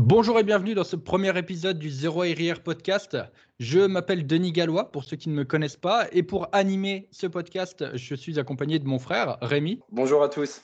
[0.00, 3.16] Bonjour et bienvenue dans ce premier épisode du Zéro RIR podcast.
[3.58, 7.26] Je m'appelle Denis Gallois pour ceux qui ne me connaissent pas et pour animer ce
[7.26, 9.80] podcast, je suis accompagné de mon frère Rémi.
[9.90, 10.62] Bonjour à tous.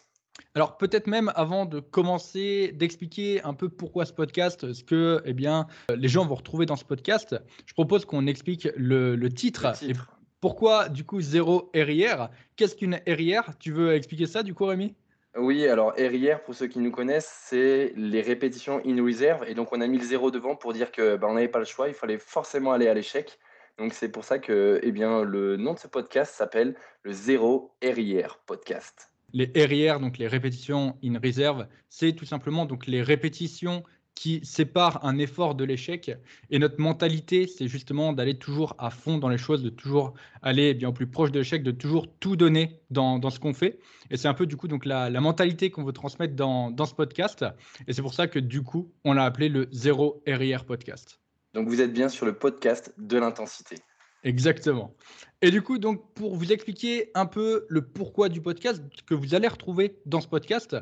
[0.54, 5.32] Alors peut-être même avant de commencer d'expliquer un peu pourquoi ce podcast, ce que eh
[5.32, 7.34] bien, les gens vont retrouver dans ce podcast,
[7.66, 9.66] je propose qu'on explique le, titre.
[9.82, 9.94] Et
[10.40, 14.94] pourquoi du coup Zéro RIR Qu'est-ce qu'une RIR Tu veux expliquer ça du coup Rémi?
[15.36, 19.44] Oui, alors RIR, pour ceux qui nous connaissent, c'est les répétitions in reserve.
[19.48, 21.58] Et donc, on a mis le zéro devant pour dire que ben, on n'avait pas
[21.58, 23.38] le choix, il fallait forcément aller à l'échec.
[23.78, 27.74] Donc, c'est pour ça que eh bien, le nom de ce podcast s'appelle le zéro
[27.82, 29.10] RIR podcast.
[29.32, 33.82] Les RIR, donc les répétitions in reserve, c'est tout simplement donc les répétitions
[34.14, 36.16] qui sépare un effort de l'échec.
[36.50, 40.74] Et notre mentalité, c'est justement d'aller toujours à fond dans les choses, de toujours aller
[40.74, 43.78] bien plus proche de l'échec, de toujours tout donner dans, dans ce qu'on fait.
[44.10, 46.86] Et c'est un peu du coup donc la, la mentalité qu'on veut transmettre dans, dans,
[46.86, 47.44] ce podcast.
[47.86, 51.20] Et c'est pour ça que du coup, on l'a appelé le Zéro RIR Podcast.
[51.54, 53.76] Donc vous êtes bien sur le podcast de l'intensité.
[54.24, 54.94] Exactement.
[55.42, 59.34] Et du coup, donc, pour vous expliquer un peu le pourquoi du podcast que vous
[59.34, 60.74] allez retrouver dans ce podcast,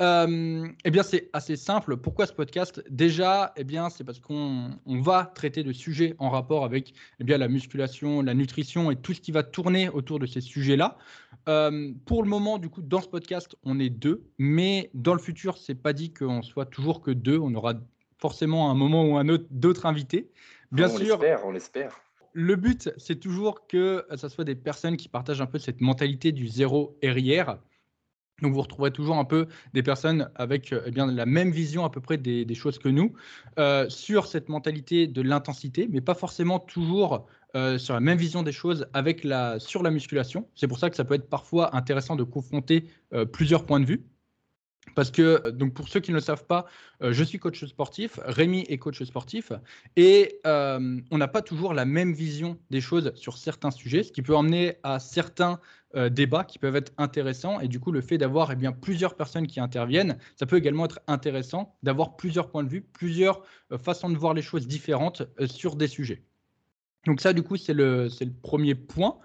[0.00, 1.96] euh, eh bien, c'est assez simple.
[1.96, 2.82] Pourquoi ce podcast?
[2.88, 7.36] Déjà, eh bien, c'est parce qu'on va traiter de sujets en rapport avec eh bien,
[7.36, 10.98] la musculation, la nutrition et tout ce qui va tourner autour de ces sujets-là.
[11.48, 15.20] Euh, pour le moment, du coup, dans ce podcast, on est deux, mais dans le
[15.20, 17.38] futur, c'est pas dit qu'on soit toujours que deux.
[17.38, 17.74] On aura
[18.18, 20.30] forcément un moment ou un autre d'autres invités.
[20.70, 21.20] Bien on sûr.
[21.44, 22.00] on l'espère.
[22.34, 26.30] Le but, c'est toujours que ce soit des personnes qui partagent un peu cette mentalité
[26.30, 27.58] du zéro RIR
[28.42, 31.84] donc vous retrouverez toujours un peu des personnes avec euh, eh bien, la même vision
[31.84, 33.12] à peu près des, choses que nous
[33.58, 38.42] euh, sur cette mentalité de l'intensité, mais pas forcément toujours euh, sur la même vision
[38.42, 40.48] des choses avec la, sur la musculation.
[40.54, 42.84] C'est pour ça que ça peut être parfois intéressant de confronter
[43.32, 44.04] plusieurs points de vue.
[44.94, 46.66] Parce que, euh, donc pour ceux qui ne le savent pas,
[47.02, 49.52] euh, je suis coach sportif, Rémi est coach sportif,
[49.96, 54.12] et euh, on n'a pas toujours la même vision des choses sur certains sujets, ce
[54.12, 55.60] qui peut emmener à certains
[56.10, 57.60] débats qui peuvent être intéressants.
[57.60, 60.84] Et du coup, le fait d'avoir eh bien, plusieurs personnes qui interviennent, ça peut également
[60.84, 63.42] être intéressant d'avoir plusieurs points de vue, plusieurs
[63.78, 66.22] façons de voir les choses différentes sur des sujets.
[67.06, 69.18] Donc ça, du coup, c'est le, le premier point.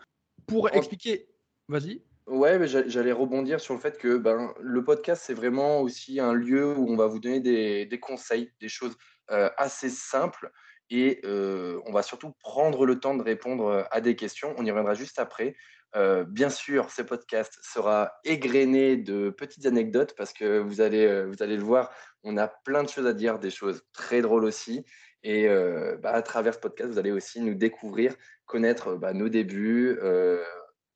[0.47, 1.27] Pour expliquer,
[1.67, 2.01] vas-y.
[2.27, 6.33] Ouais, mais j'allais rebondir sur le fait que ben, le podcast, c'est vraiment aussi un
[6.33, 8.97] lieu où on va vous donner des, conseils, des choses
[9.29, 10.49] euh, assez simples.
[10.89, 14.55] Et euh, on va surtout prendre le temps de répondre à des questions.
[14.57, 15.55] On y reviendra juste après.
[15.97, 21.43] Euh, bien sûr, ce podcast sera égrené de petites anecdotes parce que vous allez, vous
[21.43, 21.91] allez le voir,
[22.23, 24.85] on a plein de choses à dire, des choses très drôles aussi.
[25.23, 25.49] Et
[26.01, 29.97] bah, à travers ce podcast, vous allez aussi nous découvrir, connaître bah, nos débuts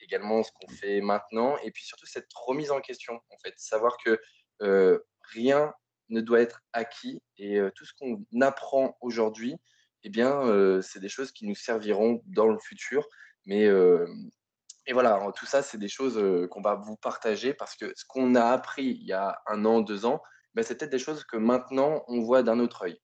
[0.08, 3.98] également ce qu'on fait maintenant, et puis surtout cette remise en question, en fait, savoir
[4.04, 4.20] que
[4.62, 5.00] euh,
[5.34, 5.74] rien
[6.10, 9.56] ne doit être acquis, et euh, tout ce qu'on apprend aujourd'hui,
[10.04, 13.06] eh bien, euh, c'est des choses qui nous serviront dans le futur.
[13.46, 13.66] Mais
[14.90, 18.36] et voilà, tout ça, c'est des choses qu'on va vous partager parce que ce qu'on
[18.36, 20.22] a appris il y a un an, deux ans,
[20.54, 23.00] ben, c'est peut-être des choses que maintenant on voit d'un autre œil.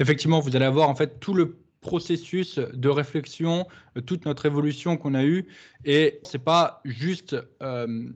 [0.00, 4.96] Effectivement, vous allez avoir en fait tout le processus de réflexion, euh, toute notre évolution
[4.96, 5.46] qu'on a eue.
[5.84, 8.08] Et c'est pas juste euh,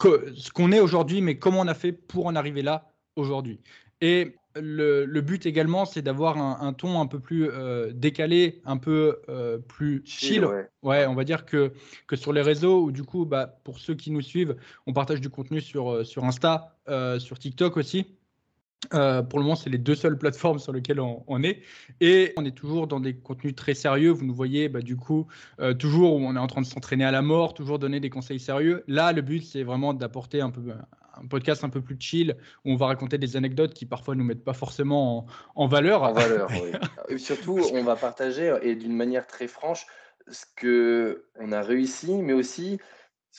[0.00, 3.60] ce qu'on est aujourd'hui, mais comment on a fait pour en arriver là aujourd'hui.
[4.00, 9.20] Et le, but également, c'est d'avoir un, ton un peu plus euh, décalé, un peu
[9.68, 10.46] plus chill.
[10.82, 11.06] Ouais.
[11.06, 11.72] on va dire que,
[12.06, 15.20] que sur les réseaux, ou du coup, bah, pour ceux qui nous suivent, on partage
[15.20, 16.76] du contenu sur, sur Insta,
[17.18, 18.17] sur TikTok aussi.
[18.94, 21.62] Euh, pour le moment, c'est les deux seules plateformes sur lesquelles on, est.
[22.00, 24.10] Et on est toujours dans des contenus très sérieux.
[24.10, 25.26] Vous nous voyez, bah, du coup,
[25.60, 28.10] euh, toujours où on est en train de s'entraîner à la mort, toujours donner des
[28.10, 28.84] conseils sérieux.
[28.86, 30.60] Là, le but, c'est vraiment d'apporter un peu
[31.20, 34.22] un podcast un peu plus chill où on va raconter des anecdotes qui parfois nous
[34.22, 36.04] mettent pas forcément en, valeur.
[36.04, 36.72] En valeur, oui.
[37.08, 39.86] Et surtout, on va partager et d'une manière très franche
[40.30, 42.78] ce que on a réussi, mais aussi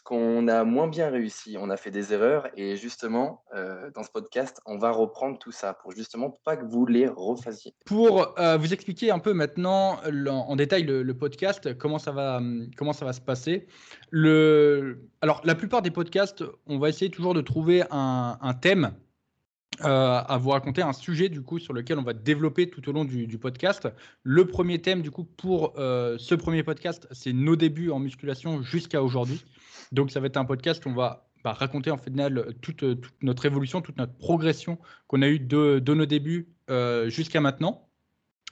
[0.01, 4.09] qu'on a moins bien réussi, on a fait des erreurs et justement, euh, dans ce
[4.09, 7.73] podcast, on va reprendre tout ça pour justement pas que vous les refassiez.
[7.85, 12.41] Pour euh, vous expliquer un peu maintenant en détail le, podcast, comment ça va,
[12.77, 13.67] comment ça va se passer.
[14.13, 18.91] Alors, la plupart des podcasts, on va essayer toujours de trouver un, thème.
[19.85, 22.91] Euh, à vous raconter un sujet du coup sur lequel on va développer tout au
[22.91, 23.87] long du, podcast.
[24.23, 29.01] Le premier thème du coup pour ce premier podcast, c'est nos débuts en musculation jusqu'à
[29.01, 29.43] aujourd'hui.
[29.91, 32.11] Donc, ça va être un podcast où on va bah, raconter en fait
[32.61, 32.83] toute,
[33.21, 34.77] notre évolution, toute notre progression
[35.07, 37.87] qu'on a eue de, nos débuts euh, jusqu'à maintenant.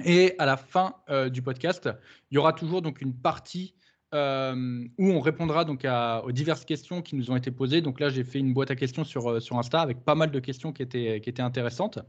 [0.05, 1.89] Et à la fin euh, du podcast,
[2.31, 3.73] il y aura toujours donc une partie
[4.13, 5.85] euh, où on répondra donc
[6.23, 7.81] aux diverses questions qui nous ont été posées.
[7.81, 10.39] Donc là, j'ai fait une boîte à questions sur, sur Insta avec pas mal de
[10.39, 11.99] questions qui étaient, qui étaient intéressantes.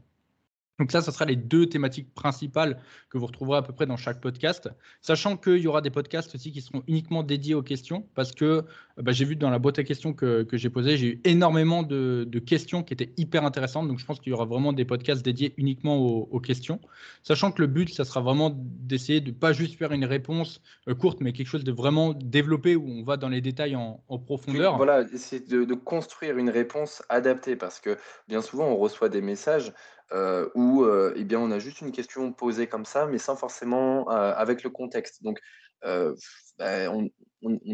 [0.79, 2.79] Donc ça, ce sera les deux thématiques principales
[3.09, 4.69] que vous retrouverez à peu près dans chaque podcast,
[5.01, 8.45] sachant qu'il y aura des podcasts aussi qui seront uniquement dédiés aux questions, parce que
[8.45, 8.63] euh,
[8.97, 12.25] bah, j'ai vu dans la boîte à questions que, j'ai posée, j'ai eu énormément de,
[12.45, 15.53] questions qui étaient hyper intéressantes, donc je pense qu'il y aura vraiment des podcasts dédiés
[15.57, 16.79] uniquement aux, questions,
[17.23, 20.95] sachant que le but, ça sera vraiment d'essayer de pas juste faire une réponse euh,
[20.95, 24.77] courte, mais quelque chose de vraiment développé où on va dans les détails en, profondeur.
[24.77, 27.97] voilà, de, de construire une réponse adaptée, parce que
[28.29, 29.73] bien souvent, on reçoit des messages
[30.11, 33.35] euh, où euh, eh bien, on a juste une question posée comme ça, mais sans
[33.35, 35.23] forcément euh, avec le contexte.
[35.23, 35.39] Donc,
[35.83, 37.09] bah, on,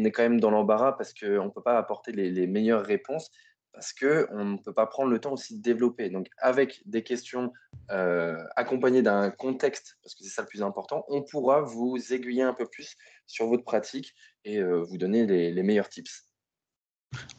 [0.04, 3.30] est quand même dans l'embarras parce qu'on ne peut pas apporter les, meilleures réponses
[3.72, 6.08] parce qu'on ne peut pas prendre le temps aussi de développer.
[6.08, 7.52] Donc, avec des questions
[7.88, 12.54] accompagnées d'un contexte, parce que c'est ça le plus important, on pourra vous aiguiller un
[12.54, 12.96] peu plus
[13.26, 16.26] sur votre pratique et vous donner les, les meilleurs tips.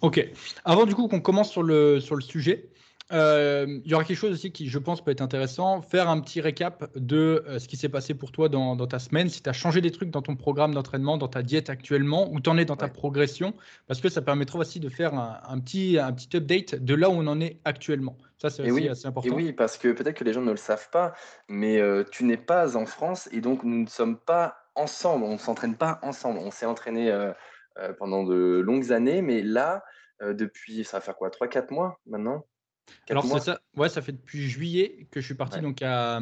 [0.02, 0.26] Ok.
[0.66, 2.72] Avant du coup qu'on commence sur le, sur le sujet,
[3.14, 5.82] euh, il y aura quelque chose aussi qui, je pense, peut être intéressant.
[5.82, 9.30] Faire un petit récap de euh, ce qui s'est passé pour toi dans, ta semaine,
[9.30, 12.40] si tu as changé des trucs dans ton programme d'entraînement, dans ta diète actuellement, où
[12.40, 13.54] tu en es dans ta progression,
[13.88, 17.14] parce que ça permettra aussi de faire un, petit, un petit update de là où
[17.14, 18.18] on en est actuellement.
[18.38, 19.30] Ça, c'est aussi assez important.
[19.30, 21.14] Et oui, parce que peut-être que les gens ne le savent pas,
[21.48, 25.34] mais euh, tu n'es pas en France et donc nous ne sommes pas ensemble, on
[25.34, 26.40] ne s'entraîne pas ensemble.
[26.40, 27.12] On s'est entraîné
[27.98, 29.84] pendant de longues années, mais là,
[30.22, 32.46] depuis, ça va faire quoi, 3-4 mois maintenant?
[33.10, 36.20] Alors c'est ça, ouais, ça fait depuis juillet que je suis parti donc à,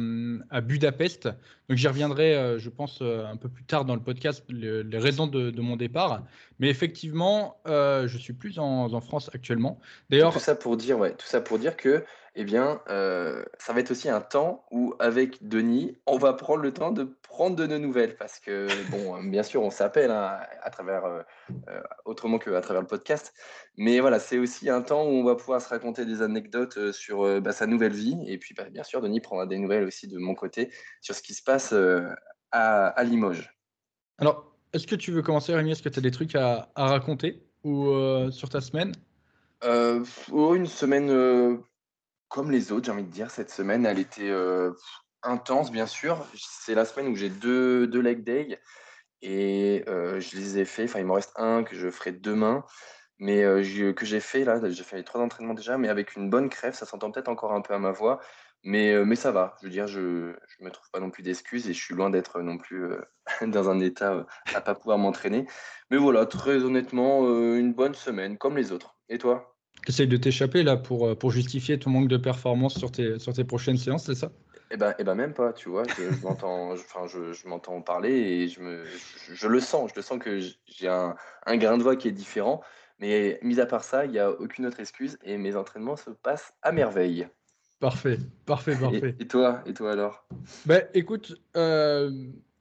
[0.50, 1.28] à, Budapest.
[1.68, 4.98] Donc j'y reviendrai, euh, je pense, euh, un peu plus tard dans le podcast, les
[4.98, 6.22] raisons de, mon départ.
[6.58, 9.80] Mais effectivement, euh, je suis plus en, en France actuellement.
[10.10, 12.04] D'ailleurs, tout ça pour dire, ouais, tout ça pour dire que
[12.38, 16.62] eh bien, euh, ça va être aussi un temps où, avec Denis, on va prendre
[16.62, 18.14] le temps de prendre de nos nouvelles.
[18.16, 21.22] Parce que, bon, bien sûr, on s'appelle hein, à travers, euh,
[21.68, 23.32] euh, autrement qu'à travers le podcast.
[23.78, 27.40] Mais voilà, c'est aussi un temps où on va pouvoir se raconter des anecdotes sur
[27.40, 28.18] bah, sa nouvelle vie.
[28.26, 31.22] Et puis, bah, bien sûr, Denis prendra des nouvelles aussi de mon côté sur ce
[31.22, 31.74] qui se passe
[32.52, 33.50] à, Limoges.
[34.18, 35.72] Alors, est-ce que tu veux commencer, Rémi?
[35.72, 37.86] Est-ce que tu as des trucs à, raconter ou
[38.30, 38.92] sur ta semaine?
[39.64, 41.62] Oh, Une semaine
[42.28, 44.32] comme les autres, j'ai envie de dire, cette semaine, elle était
[45.22, 46.26] intense, bien sûr.
[46.34, 48.60] C'est la semaine où j'ai deux, deux leg day
[49.22, 50.84] et je les ai fait.
[50.84, 52.64] Enfin, il m'en reste un que je ferai demain,
[53.18, 54.60] mais que j'ai fait là.
[54.68, 56.74] J'ai fait les trois entraînements déjà, mais avec une bonne crève.
[56.74, 58.20] Ça s'entend peut-être encore un peu à ma voix,
[58.62, 59.56] mais, mais ça va.
[59.60, 62.10] Je veux dire, je ne me trouve pas non plus d'excuses et je suis loin
[62.10, 62.90] d'être non plus
[63.42, 65.46] dans un état à pas pouvoir m'entraîner.
[65.90, 67.22] Mais voilà, très honnêtement,
[67.54, 68.96] une bonne semaine, comme les autres.
[69.08, 69.55] Et toi?
[69.88, 73.32] Essaye de t'échapper là pour, euh, pour justifier ton manque de performance sur tes, sur
[73.32, 74.32] tes prochaines séances, c'est ça?
[74.72, 78.10] Eh ben, eh ben même pas, tu vois, je, m'entends, enfin, je, je m'entends parler
[78.10, 78.82] et je, me,
[79.32, 81.14] je, le sens, je le sens que j'ai un,
[81.46, 82.62] un, grain de voix qui est différent,
[82.98, 86.10] mais mis à part ça, il n'y a aucune autre excuse et mes entraînements se
[86.10, 87.28] passent à merveille.
[87.78, 89.14] Parfait, parfait, parfait.
[89.20, 90.26] Et, toi, et toi alors?
[90.64, 92.10] Ben, Écoute, euh,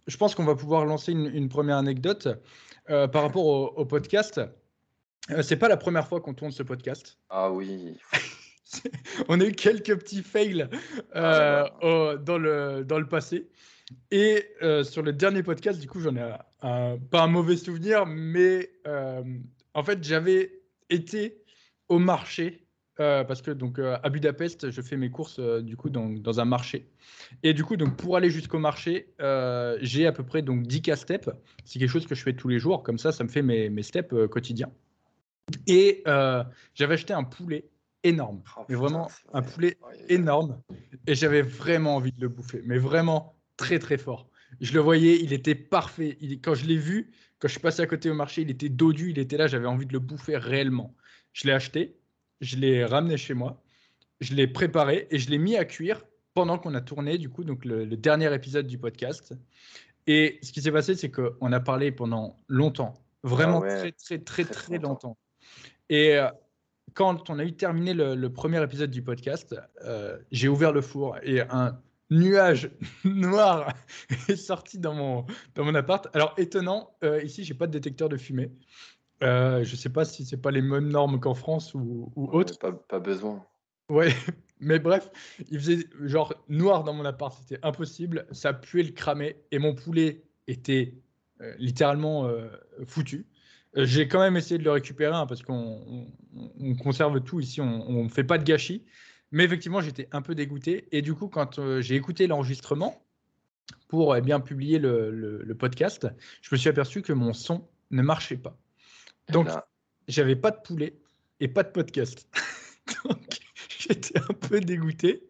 [0.06, 2.28] je pense qu'on va pouvoir lancer une, une première anecdote
[2.92, 4.40] euh, par rapport au, au podcast.
[5.32, 7.18] Euh, c'est pas la première fois qu'on tourne ce podcast.
[7.30, 7.98] Ah oui.
[9.28, 10.68] on a eu quelques petits fails
[11.14, 13.50] ah, euh, dans, le, dans le passé.
[14.12, 16.32] Et euh, sur le dernier podcast, du coup, j'en ai
[16.62, 18.72] pas un mauvais souvenir, mais
[19.74, 21.44] en fait, j'avais été
[21.90, 22.68] au marché
[22.98, 26.90] parce que donc à Budapest, je fais mes courses du coup dans, dans, un marché.
[27.44, 29.14] Et du coup, donc pour aller jusqu'au marché,
[29.82, 31.30] j'ai à peu près donc 10 k steps.
[31.66, 33.70] C'est quelque chose que je fais tous les jours, comme ça, ça me fait mes,
[33.70, 34.72] mes steps quotidiens.
[35.68, 37.70] Et euh, j'avais acheté un poulet
[38.04, 39.78] énorme, oh, mais vraiment un poulet
[40.10, 40.62] énorme.
[41.08, 44.30] Et j'avais vraiment envie de le bouffer, mais vraiment très très fort.
[44.62, 46.18] Je le voyais, il était parfait.
[46.22, 48.70] Il, quand je l'ai vu, quand je suis passé à côté au marché, il était
[48.70, 50.96] dodu, il était là, j'avais envie de le bouffer réellement.
[51.34, 51.98] Je l'ai acheté,
[52.42, 53.62] je l'ai ramené chez moi,
[54.22, 57.44] je l'ai préparé et je l'ai mis à cuire pendant qu'on a tourné du coup
[57.44, 59.34] donc le, dernier épisode du podcast.
[60.08, 64.20] Et ce qui s'est passé, c'est qu'on a parlé pendant longtemps, vraiment ah très, très,
[64.20, 65.18] très, très, longtemps.
[65.90, 66.30] Et euh,
[66.94, 71.18] quand on a eu terminé le, premier épisode du podcast, euh, j'ai ouvert le four
[71.24, 72.70] et un nuage
[73.04, 73.74] noir
[74.30, 75.26] est sorti dans mon,
[75.56, 76.08] dans mon appart.
[76.16, 78.52] Alors, étonnant, euh, ici, j'ai pas de détecteur de fumée.
[79.22, 82.58] je ne sais pas si c'est pas les mêmes normes qu'en France ou, ou autre.
[82.60, 83.44] Pas, pas, besoin.
[83.90, 84.10] Ouais,
[84.60, 85.10] mais bref,
[85.52, 88.26] il faisait genre noir dans mon appart, c'était impossible.
[88.32, 90.96] Ça puait le cramer et mon poulet était
[91.58, 92.32] littéralement
[92.88, 93.26] foutu.
[93.76, 96.08] J'ai quand même essayé de le récupérer hein, parce qu'on
[96.82, 98.86] conserve tout ici, on ne fait pas de gâchis.
[99.32, 100.88] Mais effectivement, j'étais un peu dégoûté.
[100.92, 103.06] Et du coup, quand euh, j'ai écouté l'enregistrement
[103.88, 106.08] pour eh bien publier le, podcast,
[106.42, 108.58] je me suis aperçu que mon son ne marchait pas.
[109.30, 109.50] Donc,
[110.08, 110.98] j'avais pas de poulet
[111.40, 112.30] et pas de podcast.
[113.06, 113.40] Donc,
[113.88, 115.28] J'étais un peu dégoûté,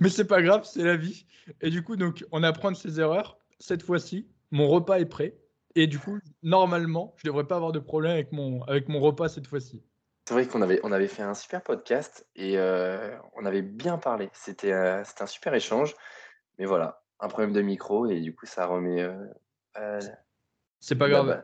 [0.00, 1.26] mais c'est pas grave, c'est la vie.
[1.60, 3.38] Et du coup, donc, on apprend de ses erreurs.
[3.58, 5.36] Cette fois-ci, mon repas est prêt.
[5.76, 9.28] Et du coup, normalement, je devrais pas avoir de problème avec mon, avec mon repas
[9.28, 9.82] cette fois-ci.
[10.26, 13.98] C'est vrai qu'on avait, on avait fait un super podcast et euh, on avait bien
[13.98, 14.30] parlé.
[14.32, 15.94] C'était euh, c'était un super échange.
[16.58, 19.02] Mais voilà, un problème de micro et du coup, ça remet.
[19.76, 20.00] Euh,
[20.80, 21.42] c'est pas grave.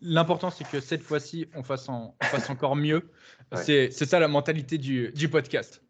[0.00, 3.10] L'important, c'est que cette fois-ci, on fasse, on fasse encore mieux.
[3.54, 5.82] C'est ça la mentalité du, du podcast.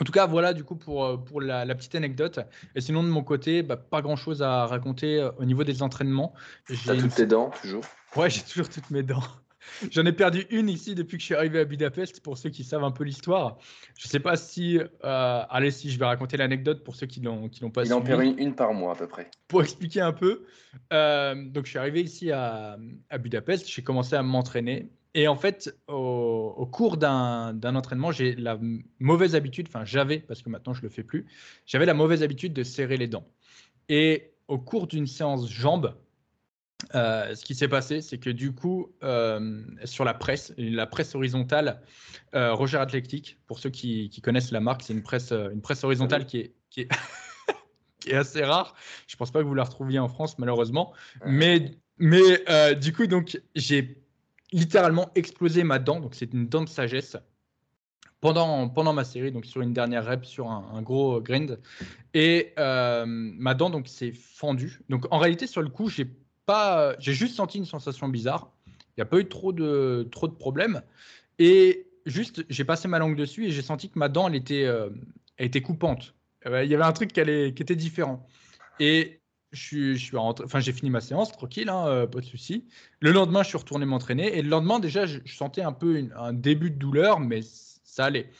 [0.00, 2.40] En tout cas, voilà du coup pour, euh, pour la, petite anecdote.
[2.74, 5.82] Et sinon, de mon côté, bah, pas grand chose à raconter euh, au niveau des
[5.82, 6.32] entraînements.
[6.68, 7.84] J'ai toutes tes dents, toujours?
[8.16, 9.22] Ouais, j'ai toujours toutes mes dents.
[9.90, 12.64] J'en ai perdu une ici depuis que je suis arrivé à Budapest, pour ceux qui
[12.64, 13.58] savent un peu l'histoire.
[13.96, 14.78] Je ne sais pas si.
[14.78, 18.22] Euh, allez, si je vais raconter l'anecdote pour ceux qui l'ont pas Il en perd
[18.22, 19.30] une, une, par mois à peu près.
[19.46, 20.46] Pour expliquer un peu.
[20.90, 22.76] donc, je suis arrivé ici à,
[23.10, 24.90] à Budapest, j'ai commencé à m'entraîner.
[25.14, 28.58] Et en fait, au, cours d'un entraînement, j'ai la
[28.98, 31.26] mauvaise habitude, enfin j'avais, parce que maintenant je ne le fais plus,
[31.66, 33.26] j'avais la mauvaise habitude de serrer les dents.
[33.88, 35.94] Et au cours d'une séance jambes,
[36.94, 41.14] euh, ce qui s'est passé, c'est que du coup, euh, sur la presse, la presse
[41.14, 41.82] horizontale,
[42.34, 46.26] euh, Roger Athletic, pour ceux qui, connaissent la marque, c'est une presse, une presse horizontale
[46.26, 46.88] qui est, qui est,
[48.00, 48.74] qui est assez rare.
[49.06, 50.92] Je ne pense pas que vous la retrouviez en France, malheureusement.
[51.24, 54.01] Mais, mais du coup, donc, j'ai
[54.52, 56.00] littéralement explosé ma dent.
[56.00, 57.16] Donc, c'est une dent de sagesse
[58.20, 61.58] pendant, pendant ma série, donc sur une dernière rep, sur un, gros grind.
[62.14, 64.80] Et euh, ma dent donc s'est fendue.
[64.88, 66.06] Donc, en réalité, sur le coup, j'ai
[66.46, 68.52] pas, j'ai juste senti une sensation bizarre.
[68.66, 70.82] Il n'y a pas eu trop de, trop de problèmes.
[71.38, 74.64] Et juste, j'ai passé ma langue dessus et j'ai senti que ma dent, elle était,
[74.64, 74.90] euh,
[75.36, 76.14] elle était coupante.
[76.44, 78.26] Il y avait un truc qui, allait, qui était différent.
[78.80, 79.21] Et
[79.52, 82.64] je suis, enfin, j'ai fini ma séance tranquille, hein, euh, pas de souci.
[83.00, 86.32] Le lendemain, je suis retourné m'entraîner et le lendemain, déjà, je, sentais un peu un
[86.32, 88.30] début de douleur, mais ça allait.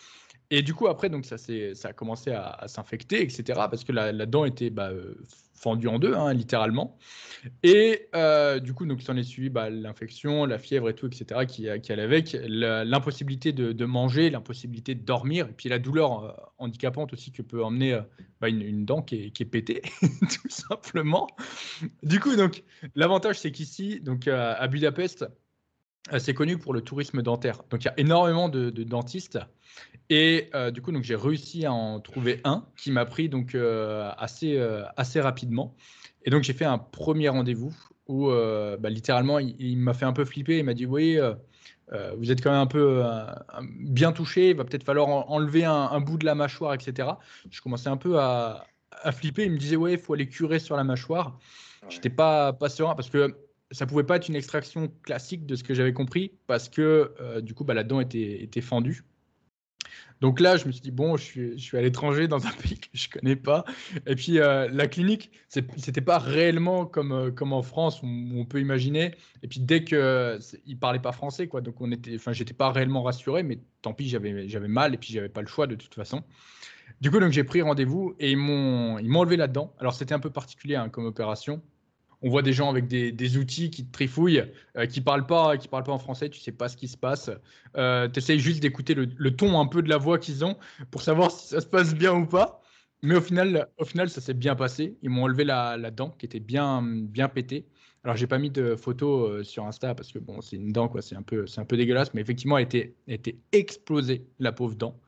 [0.50, 3.42] Et du coup, après, donc ça, ça a commencé à, s'infecter, etc.
[3.70, 5.14] Parce que la, dent était bah, euh,
[5.62, 6.98] fendu en deux, hein, littéralement.
[7.62, 11.46] Et euh, du coup, donc, s'en est suivi bah, l'infection, la fièvre et tout, etc.,
[11.46, 16.32] qui, qui allait avec, l'impossibilité de, manger, l'impossibilité de dormir, et puis la douleur euh,
[16.58, 18.02] handicapante aussi que peut emmener euh,
[18.40, 21.28] bah, une, dent qui est, qui est pétée, tout simplement.
[22.02, 22.62] Du coup, donc,
[22.94, 25.26] l'avantage, c'est qu'ici, donc à Budapest,
[26.18, 27.62] c'est connu pour le tourisme dentaire.
[27.70, 29.38] Donc, il y a énormément de, dentistes.
[30.10, 33.56] Et du coup, donc j'ai réussi à en trouver un qui m'a pris donc
[34.18, 34.60] assez,
[34.96, 35.74] assez rapidement.
[36.24, 37.74] Et donc, j'ai fait un premier rendez-vous
[38.08, 40.58] où, euh, bah, littéralement, il, m'a fait un peu flipper.
[40.58, 41.34] Il m'a dit Oui, euh,
[41.92, 43.02] euh, vous êtes quand même un peu
[43.80, 44.50] bien touché.
[44.50, 47.08] Il va peut-être falloir enlever un, bout de la mâchoire, etc.
[47.50, 48.64] Je commençais un peu à,
[49.12, 49.44] flipper.
[49.44, 51.38] Il me disait Ouais, il faut aller curer sur la mâchoire.
[51.88, 53.34] Je n'étais pas, pas serein parce que
[53.72, 57.54] ça pouvait pas être une extraction classique de ce que j'avais compris parce que du
[57.54, 59.04] coup, bah, la dent était, fendue.
[60.22, 62.86] Donc là, je me suis dit, bon, je suis, à l'étranger dans un pays que
[62.92, 63.64] je ne connais pas.
[64.06, 68.44] Et puis, euh, la clinique, ce n'était pas réellement comme, euh, en France, où on
[68.44, 69.16] peut imaginer.
[69.42, 72.18] Et puis, dès qu'il ne parlait pas français, quoi, donc on était,
[72.56, 75.74] pas réellement rassuré, mais tant pis, j'avais, mal et puis j'avais pas le choix de
[75.74, 76.22] toute façon.
[77.00, 79.74] Du coup, j'ai pris rendez-vous et ils m'ont, enlevé là-dedans.
[79.80, 81.60] Alors, c'était un peu particulier hein, comme opération
[82.22, 84.44] on voit des gens avec des, outils qui te trifouillent,
[84.76, 87.30] euh, qui parlent parlent pas en français, tu sais pas ce qui se passe.
[87.76, 90.56] Euh, tu essayes juste d'écouter le, ton un peu de la voix qu'ils ont
[90.90, 92.60] pour savoir si ça se passe bien ou pas.
[93.02, 94.96] Mais au final, au final ça s'est bien passé.
[95.02, 97.66] Ils m'ont enlevé la, dent qui était bien, bien pétée.
[98.04, 100.92] Alors j'ai pas mis de photos euh, sur Insta parce que bon, c'est une dent
[101.00, 104.74] c'est un peu, un peu dégueulasse, mais effectivement, elle était, elle était explosée la pauvre
[104.76, 105.00] dent.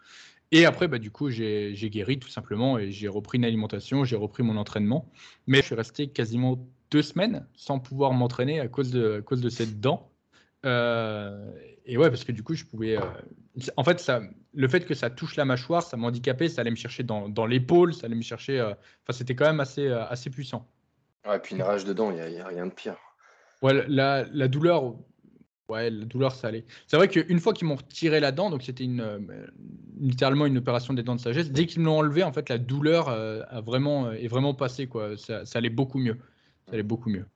[0.54, 4.14] Et après, bah, du coup, j'ai guéri tout simplement et j'ai repris une alimentation, j'ai
[4.14, 5.11] repris mon entraînement.
[5.49, 6.64] Mais je suis resté quasiment
[6.95, 10.13] deux semaines sans pouvoir m'entraîner à cause de, à cause de cette dent.
[10.65, 11.51] Euh,
[11.85, 12.97] et ouais, parce que du coup, je pouvais.
[12.97, 13.01] Euh,
[13.77, 14.21] en fait, ça,
[14.55, 17.47] le fait que ça touche la mâchoire, ça m'handicapait, ça allait me chercher dans, dans
[17.47, 18.61] l'épaule, ça allait me chercher.
[18.61, 20.69] Euh, enfin, c'était quand même assez, assez puissant.
[21.27, 22.97] Ouais, et puis une rage dedans, il n'y a, a, rien de pire.
[23.61, 24.95] Ouais, la, la douleur,
[25.71, 26.65] Ouais, la douleur, ça allait.
[26.87, 29.19] C'est vrai qu'une fois qu'ils m'ont retiré la dent, donc c'était une, euh,
[29.99, 32.59] littéralement une opération des dents de sagesse, dès qu'ils me l'ont enlevé, en fait, la
[32.59, 34.87] douleur euh, a vraiment, euh, est vraiment passée.
[34.87, 35.17] Quoi.
[35.17, 36.19] Ça, allait beaucoup mieux.
[36.66, 37.26] Ça allait beaucoup mieux.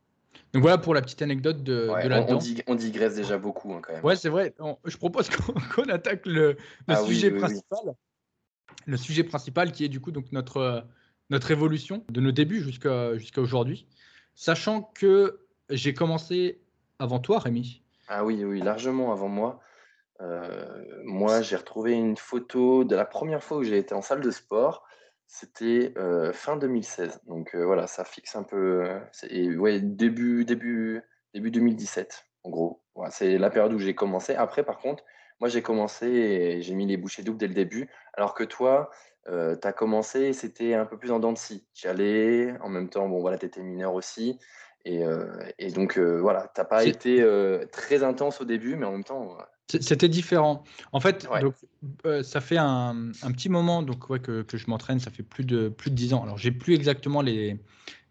[0.52, 2.38] Donc voilà pour la petite anecdote de, la on.
[2.66, 4.04] On, digresse déjà beaucoup hein, quand même.
[4.04, 4.54] Ouais, c'est vrai.
[4.84, 6.56] je propose qu'on attaque le,
[6.86, 7.94] ah sujet principal.
[8.86, 10.86] Le sujet principal qui est du coup donc notre,
[11.28, 13.86] notre évolution de nos débuts jusqu'à jusqu'à aujourd'hui.
[14.34, 16.62] Sachant que j'ai commencé
[16.98, 17.82] avant toi, Rémi.
[18.08, 19.60] Ah oui, oui, largement avant moi.
[20.20, 24.20] Euh, moi, j'ai retrouvé une photo de la première fois où j'ai été en salle
[24.20, 24.84] de sport.
[25.30, 27.20] C'était euh, fin 2016.
[27.26, 28.88] Donc euh, voilà, ça fixe un peu.
[29.28, 31.02] et, ouais, début, début,
[31.34, 32.82] début 2017, en gros.
[33.10, 34.34] c'est la période où j'ai commencé.
[34.34, 35.04] Après, par contre,
[35.38, 38.88] moi j'ai commencé et j'ai mis les bouchées doubles dès le début, alors que toi,
[39.28, 41.66] euh, tu as commencé, c'était un peu plus en dents de scie.
[41.74, 44.38] Tu allais, en même temps, bon voilà, tu étais mineur aussi.
[44.86, 45.26] Et, euh,
[45.58, 47.22] et donc voilà, tu n'as pas été
[47.70, 49.36] très intense au début, mais en même temps.
[49.68, 50.64] C'était différent.
[50.92, 51.54] En fait, donc,
[52.24, 55.44] ça fait un, un, petit moment donc, ouais, que, que je m'entraîne, ça fait plus
[55.44, 56.22] de, plus de 10 ans.
[56.22, 57.58] Alors, j'ai plus exactement les,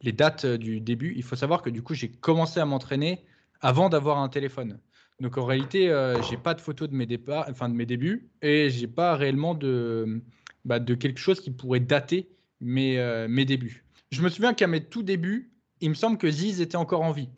[0.01, 1.13] les dates du début.
[1.15, 3.25] Il faut savoir que du coup, j'ai commencé à m'entraîner
[3.61, 4.79] avant d'avoir un téléphone.
[5.19, 8.29] Donc en réalité, euh, j'ai pas de photos de mes départs, enfin de mes débuts,
[8.41, 10.21] et j'ai pas réellement de,
[10.63, 12.29] bah, de quelque chose qui pourrait dater
[12.61, 13.83] mes, euh, mes débuts.
[14.11, 17.11] Je me souviens qu'à mes tout débuts, il me semble que Ziz était encore en
[17.11, 17.29] vie.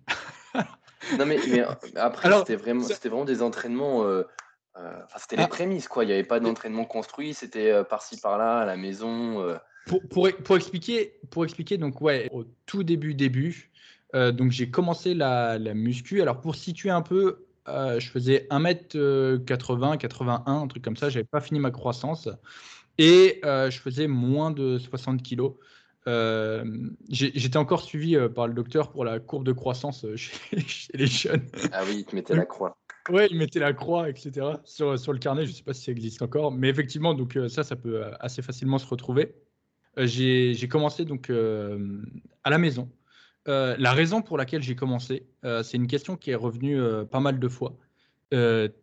[1.18, 4.06] non mais, mais euh, après c'était vraiment, c'était vraiment des entraînements.
[5.18, 5.48] c'était les ah.
[5.48, 6.04] prémices quoi.
[6.04, 7.34] Il n'y avait pas d'entraînement construit.
[7.34, 9.58] C'était par-ci par-là à la maison.
[9.88, 13.72] Pour, pour, pour, expliquer, pour expliquer donc ouais, au tout début début,
[14.14, 16.22] donc j'ai commencé la, la muscu.
[16.22, 21.10] Alors pour situer un peu, euh, je faisais 1m80, 81, un truc comme ça.
[21.10, 22.30] J'avais pas fini ma croissance.
[22.98, 25.54] Et euh, je faisais moins de 60 kilos.
[26.10, 26.66] Euh,
[27.10, 30.34] j'étais encore suivi par le docteur pour la courbe de croissance chez,
[30.94, 31.46] les jeunes.
[31.72, 32.78] Ah oui, il te mettait la croix.
[33.10, 34.48] Oui, il mettait la croix, etc.
[34.64, 37.38] Sur, sur le carnet, je ne sais pas si ça existe encore, mais effectivement, donc
[37.48, 39.36] ça, ça peut assez facilement se retrouver.
[39.98, 42.90] J'ai commencé donc à la maison.
[43.48, 47.06] Euh, la raison pour laquelle j'ai commencé, euh, c'est une question qui est revenue euh,
[47.06, 47.76] pas mal de fois.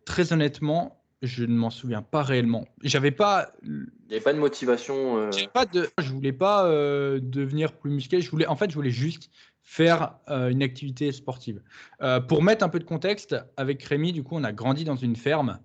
[0.05, 2.65] très honnêtement, je ne m'en souviens pas réellement.
[2.83, 3.51] J'avais pas.
[3.63, 5.29] Il n'y avait pas de motivation.
[5.53, 5.89] Pas de...
[5.99, 6.69] Je voulais pas
[7.19, 8.21] devenir plus musclé.
[8.21, 9.29] Je voulais, en fait, je voulais juste
[9.63, 11.61] faire une activité sportive.
[12.27, 15.15] pour mettre un peu de contexte, avec Rémi, du coup, on a grandi dans une
[15.15, 15.59] ferme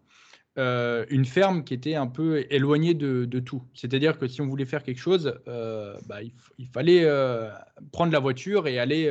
[0.59, 3.63] euh, une ferme qui était un peu éloignée de, tout.
[3.75, 6.19] C'est-à-dire que si on voulait faire quelque chose, euh, bah,
[6.59, 7.51] il, fallait euh,
[7.91, 9.11] prendre la voiture et aller,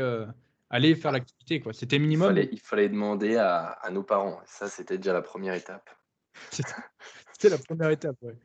[0.70, 1.64] aller faire l'activité.
[1.74, 2.38] C'était minimum.
[2.52, 4.40] Il fallait, demander à, nos parents.
[4.46, 5.90] Ça, c'était déjà la première étape.
[6.52, 8.36] C'était la première étape, ouais.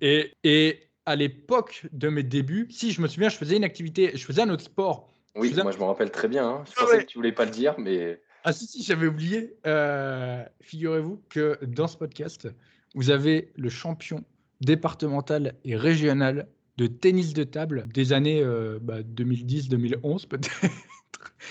[0.00, 4.12] Et, et à l'époque de mes débuts, si je me souviens, je faisais une activité,
[4.14, 5.08] je faisais un autre sport.
[5.34, 6.46] Oui, moi je me rappelle très bien.
[6.46, 6.64] Hein.
[6.66, 8.20] Je ah pensais que tu voulais pas le dire, mais.
[8.44, 9.56] Ah si, si, j'avais oublié.
[9.66, 12.48] Euh, figurez-vous que dans ce podcast,
[12.94, 14.24] vous avez le champion
[14.60, 20.60] départemental et régional de tennis de table des années 2010-2011 euh, bah, peut-être.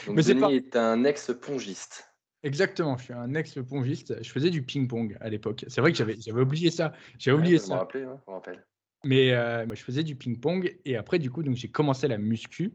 [0.07, 2.10] Donc Mais Denis est, un ex-pongiste.
[2.43, 4.23] Exactement, je suis un ex-pongiste.
[4.23, 5.65] Je faisais du ping-pong à l'époque.
[5.67, 6.93] C'est vrai que j'avais, oublié ça.
[7.19, 7.77] J'avais oublié ça.
[7.77, 8.65] Rappeler, hein, me rappelle.
[9.03, 12.73] Mais euh, je faisais du ping-pong et après, du coup, donc j'ai commencé la muscu.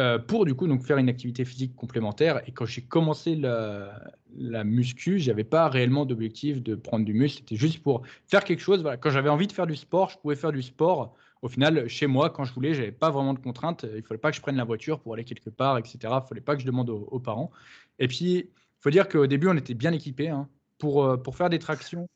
[0.00, 2.42] Euh, pour du coup donc faire une activité physique complémentaire.
[2.48, 4.02] Et quand j'ai commencé la,
[4.36, 7.38] la muscu, j'avais pas réellement d'objectif de prendre du muscle.
[7.38, 8.82] C'était juste pour faire quelque chose.
[8.82, 8.96] Voilà.
[8.96, 11.14] Quand j'avais envie de faire du sport, je pouvais faire du sport.
[11.42, 13.86] Au final, chez moi, quand je voulais, j'avais pas vraiment de contraintes.
[13.94, 15.98] Il fallait pas que je prenne la voiture pour aller quelque part, etc.
[16.02, 17.50] Il fallait pas que je demande aux, parents.
[17.98, 18.48] Et puis,
[18.84, 20.46] faut dire qu'au début, on était bien équipés hein.
[20.78, 22.06] pour, euh, pour faire des tractions.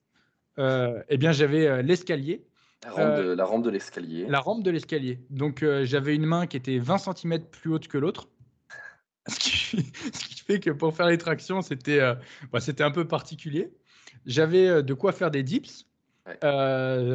[0.59, 2.45] Euh, eh bien, j'avais euh, l'escalier
[2.97, 4.27] euh, la rampe de, l'escalier.
[4.29, 5.19] La rampe de l'escalier.
[5.31, 8.29] Donc j'avais une main qui était 20 cm plus haute que l'autre.
[9.29, 12.15] Ce qui, fait que pour faire les tractions, c'était euh,
[12.53, 13.73] bah, c'était un peu particulier.
[14.27, 15.87] J'avais de quoi faire des dips.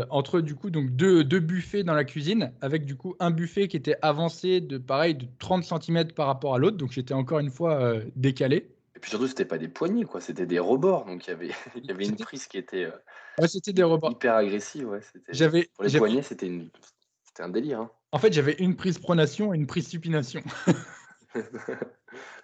[0.09, 3.67] entre du coup donc deux, deux, buffets dans la cuisine avec du coup un buffet
[3.67, 7.37] qui était avancé de pareil de 30 cm par rapport à l'autre donc j'étais encore
[7.37, 8.72] une fois décalé
[9.03, 10.21] puis surtout, c'était pas des poignées, quoi.
[10.21, 11.03] C'était des rebords.
[11.03, 14.11] Donc, il y avait, il y avait une prise qui était euh, c'était des rebords.
[14.11, 14.87] hyper agressive.
[14.87, 15.01] Ouais.
[15.27, 16.69] J'avais, Pour les poignets, c'était, une...
[17.39, 17.81] un délire.
[17.81, 17.91] Hein.
[18.13, 20.41] En fait, j'avais une prise pronation et une prise supination.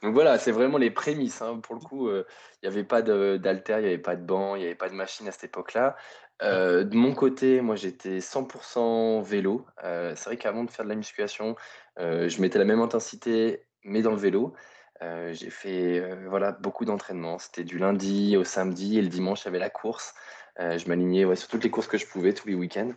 [0.04, 1.42] donc voilà, c'est vraiment les prémices.
[1.42, 1.62] Hein.
[1.64, 2.26] Pour le coup, euh,
[2.62, 4.90] il n'y avait pas d'alter, il n'y avait pas de banc, il n'y avait pas
[4.90, 5.96] de machine à cette époque-là.
[6.42, 9.66] Euh, de mon côté, moi j'étais 100% vélo.
[9.82, 11.56] c'est vrai qu'avant de faire de la musculation,
[11.98, 14.54] je mettais la même intensité, mais dans le vélo.
[15.02, 17.40] Euh, j'ai fait euh, voilà, beaucoup d'entraînements.
[17.40, 20.14] C'était du lundi au samedi et le dimanche, j'avais la course.
[20.60, 22.92] Euh, je m'alignais ouais, sur toutes les courses que je pouvais, tous les week-ends.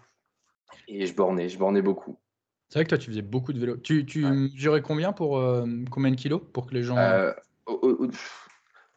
[0.88, 2.18] Et je bornais, je bornais beaucoup.
[2.68, 3.76] C'est vrai que toi, tu faisais beaucoup de vélo.
[3.76, 5.40] Tu, tu mesurais combien pour
[5.90, 6.96] combien de kilos pour que les gens.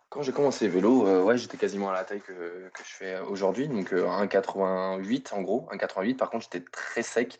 [0.09, 3.67] quand j'ai commencé vélo, ouais, j'étais quasiment à la taille que, que je fais aujourd'hui,
[3.67, 5.67] donc 1,88 en gros.
[5.73, 7.39] 1,88 par contre, j'étais très sec.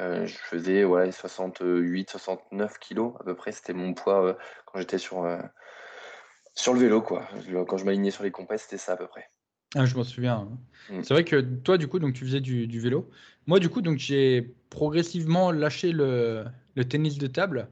[0.00, 3.52] Euh, je faisais ouais, 68, 69 kilos à peu près.
[3.52, 4.34] C'était mon poids euh,
[4.66, 5.38] quand j'étais sur, euh,
[6.54, 7.02] sur le vélo.
[7.02, 7.28] Quoi.
[7.68, 9.28] Quand je m'alignais sur les compètes, c'était ça à peu près.
[9.74, 10.48] Ah, je m'en souviens.
[10.90, 10.94] Hein.
[10.94, 11.02] Mm.
[11.02, 13.10] C'est vrai que toi, du coup, donc, tu faisais du, du vélo.
[13.46, 17.68] Moi, du coup, donc, j'ai progressivement lâché le, le, tennis de table.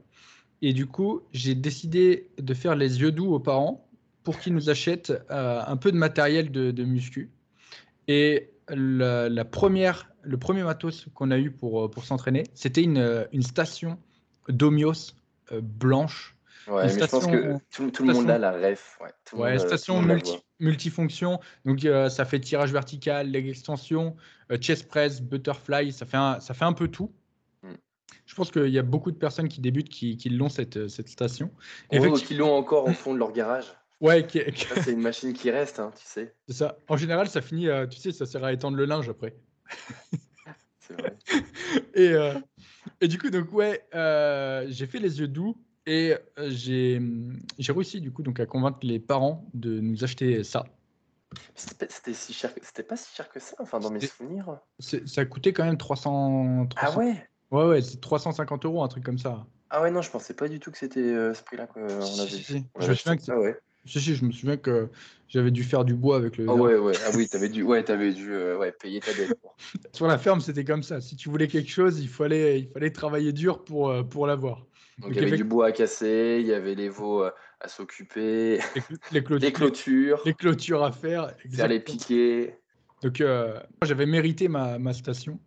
[0.61, 3.89] Et du coup, j'ai décidé de faire les yeux doux aux parents
[4.23, 7.31] pour qu'ils nous achètent un peu de matériel de, de muscu.
[8.09, 13.43] Et la, première, le premier matos qu'on a eu pour, pour s'entraîner, c'était une, une
[13.43, 13.97] station
[14.49, 15.13] Domios
[15.51, 16.35] euh, blanche.
[16.67, 18.99] Ouais, mais je pense que tout, le monde a la ref.
[19.33, 20.03] Ouais, station
[20.59, 21.39] multifonction.
[21.65, 24.15] Donc, ça fait tirage vertical, leg extension,
[24.59, 25.91] chest press, butterfly.
[25.91, 27.11] Ça fait un, ça fait un peu tout.
[27.63, 27.73] Mm.
[28.27, 31.09] Je pense qu'il y a beaucoup de personnes qui débutent qui, qui l'ont cette, cette
[31.09, 31.49] station.
[31.91, 33.65] Et qui l'ont encore au fond de leur garage.
[34.01, 34.25] Ouais,
[34.81, 36.33] c'est une machine qui reste, hein, tu sais.
[36.47, 36.77] C'est ça.
[36.87, 39.35] En général, ça finit, tu sais, ça sert à étendre le linge après.
[40.79, 41.17] c'est vrai.
[41.93, 42.13] et,
[43.01, 43.83] et du coup, donc ouais,
[44.69, 45.55] j'ai fait les yeux doux.
[45.89, 47.01] Et euh, j'ai
[47.71, 50.65] réussi du coup donc à convaincre les parents de nous acheter ça.
[51.55, 54.59] C'était si cher, c'était pas si cher que ça, enfin dans mes souvenirs.
[54.77, 56.67] Ça coûtait quand même 300.
[56.75, 57.27] Ah ouais?
[57.49, 59.47] Ouais ouais, c'est 350 euros un truc comme ça.
[59.71, 62.29] Ah ouais non, je pensais pas du tout que c'était euh, ce prix-là qu'on avait.
[62.29, 63.57] Si, Je me souviens que ah ouais.
[63.89, 64.89] Si, si, je me souviens que
[65.27, 66.45] j'avais dû faire du bois avec le.
[66.47, 69.37] Ah ouais, ouais, ah oui, t'avais dû, ouais, avais dû euh, ouais, payer ta dette.
[69.93, 71.01] Sur la ferme, c'était comme ça.
[71.01, 74.65] Si tu voulais quelque chose, il fallait, il fallait travailler dur pour, pour l'avoir.
[74.99, 77.67] Donc, il y avait du bois à casser, il y avait les veaux euh, à
[77.67, 78.59] s'occuper,
[79.11, 82.59] les, clôtures, les, clôtures, à faire, faire les piquets.
[83.01, 85.39] Donc euh, j'avais mérité ma, ma, station.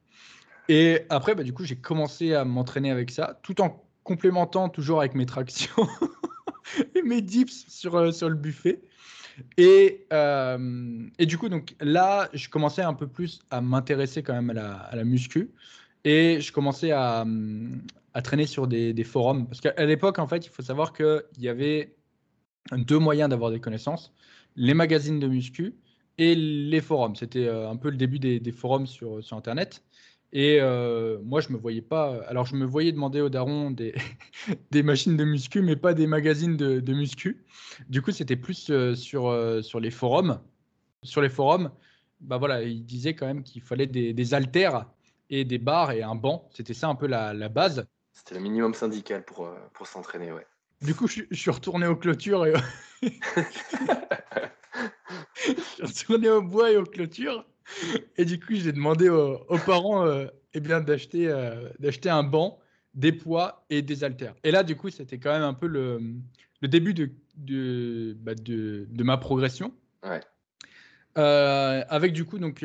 [0.68, 5.00] Et après, bah, du coup, j'ai commencé à m'entraîner avec ça, tout en complémentant toujours
[5.00, 5.86] avec mes tractions
[6.94, 8.80] et mes dips sur, euh, sur le buffet.
[9.56, 10.06] Et,
[11.18, 14.52] et, du coup, donc là, je commençais un peu plus à m'intéresser quand même à
[14.52, 15.50] la, à la muscu.
[16.04, 17.24] Et je commençais à,
[18.12, 19.46] à traîner sur des, forums.
[19.46, 21.96] Parce qu'à l'époque, en fait, il faut savoir qu'il y avait
[22.72, 24.12] deux moyens d'avoir des connaissances
[24.56, 25.74] les magazines de muscu
[26.18, 27.16] et les forums.
[27.16, 29.82] C'était euh, un peu le début des, forums sur, sur Internet.
[30.32, 32.22] Et euh, moi, je me voyais pas.
[32.26, 33.94] Alors, je me voyais demander aux darons des,
[34.70, 37.44] des machines de muscu, mais pas des magazines de, de muscu.
[37.88, 40.40] Du coup, c'était plus euh, sur, sur les forums.
[41.02, 41.70] Sur les forums,
[42.20, 44.86] bah voilà, il disait quand même qu'il fallait des, des haltères
[45.28, 46.48] et des barres et un banc.
[46.54, 47.84] C'était ça un peu la, la base.
[48.12, 50.46] C'était le minimum syndical pour, euh, pour s'entraîner, ouais.
[50.80, 52.54] Du coup, je, suis retourné aux clôtures et.
[53.02, 53.08] je
[55.86, 57.44] suis retourné au bois et aux clôtures.
[58.16, 62.58] Et du coup, j'ai demandé aux, parents euh, eh bien, d'acheter, euh, d'acheter un banc,
[62.94, 64.34] des poids et des haltères.
[64.44, 66.00] Et là, du coup, c'était quand même un peu le,
[66.60, 69.72] le début de, de, bah, de, de ma progression.
[70.02, 70.20] Ouais.
[71.18, 72.64] Euh, avec du coup, donc,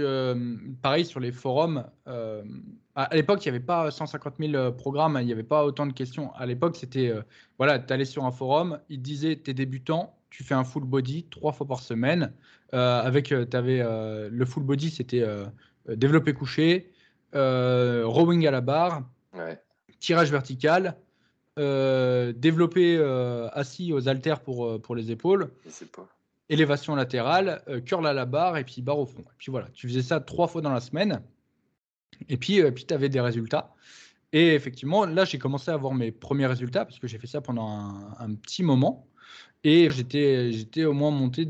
[0.82, 1.86] pareil sur les forums.
[2.96, 5.94] À, l'époque, il n'y avait pas 150 000 programmes, il n'y avait pas autant de
[5.94, 6.34] questions.
[6.34, 7.14] À l'époque, c'était
[7.58, 10.84] voilà, tu allais sur un forum, il disait tu es débutant, tu fais un full
[10.84, 12.34] body trois fois par semaine.
[12.72, 13.84] Avec, tu avais
[14.30, 15.26] le full body, c'était
[15.88, 16.92] développé couché,
[17.34, 19.04] rowing à la barre,
[20.00, 20.98] tirage vertical.
[21.56, 22.98] développé
[23.54, 25.50] assis aux haltères pour, pour les épaules.
[25.94, 26.08] pas
[26.50, 29.22] élévation latérale, euh, curl à la barre et puis barre au fond.
[29.22, 31.22] Et puis voilà, tu faisais ça trois fois dans la semaine.
[32.30, 33.74] Et puis, euh, puis tu avais des résultats.
[34.34, 37.42] Et effectivement, là, j'ai commencé à avoir mes premiers résultats parce que j'ai fait ça
[37.42, 39.08] pendant un, petit moment.
[39.64, 41.48] Et j'étais, j'étais au moins monté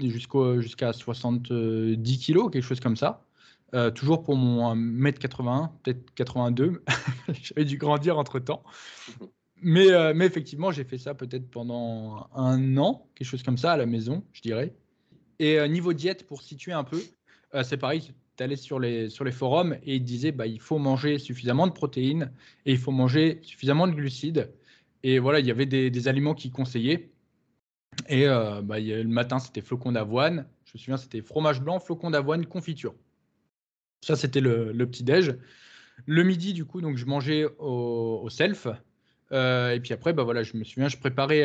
[0.60, 3.24] jusqu'à 70 kilos, quelque chose comme ça.
[3.74, 6.84] Euh, toujours pour mon 1m81, peut-être 82.
[7.42, 8.64] J'avais dû grandir entre temps.
[9.64, 13.78] Mais, mais effectivement, j'ai fait ça peut-être pendant un an, quelque chose comme ça à
[13.78, 14.72] la maison, je dirais.
[15.40, 17.02] Et euh, niveau diète, pour situer un peu,
[17.54, 20.60] euh, c'est pareil, tu allais sur les, sur les forums et ils disaient bah, il
[20.60, 22.32] faut manger suffisamment de protéines
[22.66, 24.52] et il faut manger suffisamment de glucides.
[25.04, 27.12] Et voilà, il y avait des, aliments qui conseillaient.
[28.08, 30.46] Et euh, bah, le matin, c'était flocon d'avoine.
[30.66, 32.94] Je me souviens, c'était fromage blanc, flocon d'avoine, confiture.
[34.02, 35.36] Ça, c'était le, petit-déj.
[36.06, 38.68] Le midi, du coup, donc, je mangeais au, self.
[39.32, 41.44] et puis après, bah voilà, je me souviens, je préparais,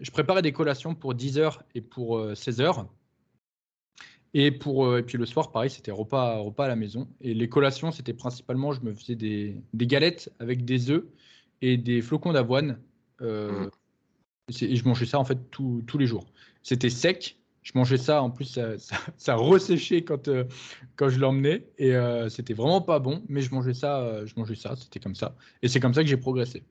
[0.00, 2.86] je préparais des collations pour 10h et pour 16h.
[4.34, 7.08] Et, pour, euh, et puis le soir, pareil, c'était repas, repas à la maison.
[7.20, 11.04] Et les collations, c'était principalement, je me faisais des, des, galettes avec des œufs
[11.62, 12.78] et des flocons d'avoine.
[13.22, 13.70] Euh, mmh.
[14.48, 16.26] Et je mangeais ça en fait tous les jours.
[16.62, 17.36] C'était sec.
[17.62, 18.76] Je mangeais ça, en plus, ça,
[19.18, 20.44] ça, resséchait quand, euh,
[20.96, 21.66] quand je l'emmenais.
[21.76, 21.92] Et
[22.30, 25.34] c'était vraiment pas bon, mais je mangeais ça, je mangeais ça, c'était comme ça.
[25.62, 26.62] Et c'est comme ça que j'ai progressé.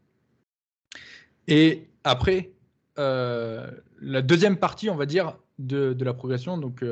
[1.47, 2.51] Et après,
[2.97, 6.83] la deuxième partie, on va dire, de, de la progression, donc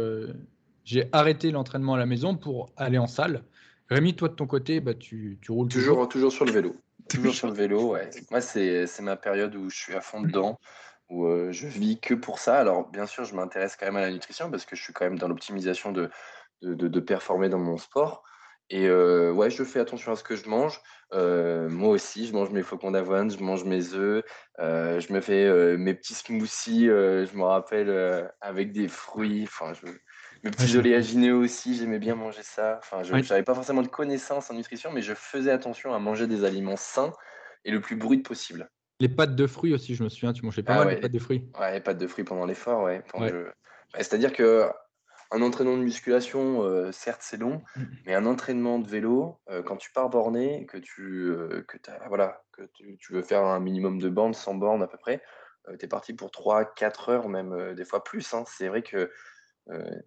[0.86, 3.43] j'ai arrêté l'entraînement à la maison pour aller en salle.
[3.89, 6.76] Rémi, toi de ton côté, bah, tu, tu roules toujours, toujours, sur le vélo.
[7.10, 8.10] Toujours sur le vélo, ouais.
[8.32, 10.60] Moi, c'est ma période où je suis à fond dedans,
[11.10, 12.60] où euh, je vis que pour ça.
[12.60, 15.06] Alors, bien sûr, je m'intéresse quand même à la nutrition parce que je suis quand
[15.06, 16.10] même dans l'optimisation de,
[16.62, 18.24] de, de, performer dans mon sport.
[18.72, 20.82] Et euh, ouais, je fais attention à ce que je mange.
[21.13, 24.24] Euh, moi aussi, je mange mes flocons d'avoine, je mange mes œufs,
[24.58, 29.44] je me fais mes petits smoothies, je me rappelle, avec des fruits.
[29.44, 29.86] Enfin, je,
[30.46, 32.78] le petit oléagineux aussi, j'aimais bien manger ça.
[32.80, 36.28] Enfin, je n'avais pas forcément de connaissances en nutrition, mais je faisais attention à manger
[36.28, 37.14] des aliments sains
[37.66, 38.70] et le plus brut possible.
[39.00, 41.12] Les pâtes de fruits aussi, je me souviens, tu mangeais pas Ah mal ouais, pâtes
[41.12, 41.52] de fruits.
[41.60, 43.04] ouais, les pâtes de fruits pendant l'effort, ouais.
[43.16, 43.32] Ouais.
[43.32, 43.52] le-
[43.96, 44.70] C'est-à-dire que
[45.32, 47.84] un entraînement de musculation, euh, certes, c'est long, Mm.
[48.06, 52.08] mais un entraînement de vélo, euh, quand tu pars borné, que tu, euh, que t'as-
[52.08, 55.24] voilà, que tu, tu veux faire un minimum de bornes, 100 bornes à peu près,
[55.80, 58.34] tu es parti pour 3-4 heures, même des fois plus.
[58.36, 58.44] hein.
[58.48, 59.12] C'est vrai que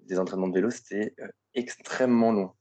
[0.06, 2.52] des entraînements de vélo, c'était euh, extrêmement long.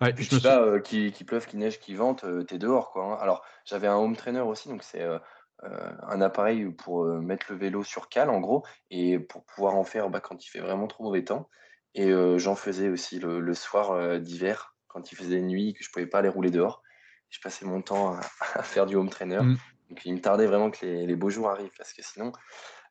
[0.00, 2.90] Ouais, je me euh, qu'il pleuve, qu'il neige, qu'il vente, tu es dehors.
[2.90, 3.18] Quoi, hein.
[3.20, 5.18] Alors, j'avais un home trainer aussi, donc c'est euh,
[5.64, 9.74] euh, un appareil pour euh, mettre le vélo sur cale, en gros, et pour pouvoir
[9.74, 11.48] en faire bah, quand il fait vraiment trop mauvais temps.
[11.94, 15.82] Et euh, j'en faisais aussi le, le soir euh, d'hiver, quand il faisait nuit, que
[15.82, 16.82] je pouvais pas aller rouler dehors.
[17.30, 18.20] Je passais mon temps à,
[18.54, 19.40] à faire du home trainer.
[19.40, 19.56] Mm.
[19.88, 22.32] Donc, il me tardait vraiment que les, les beaux jours arrivent, parce que sinon,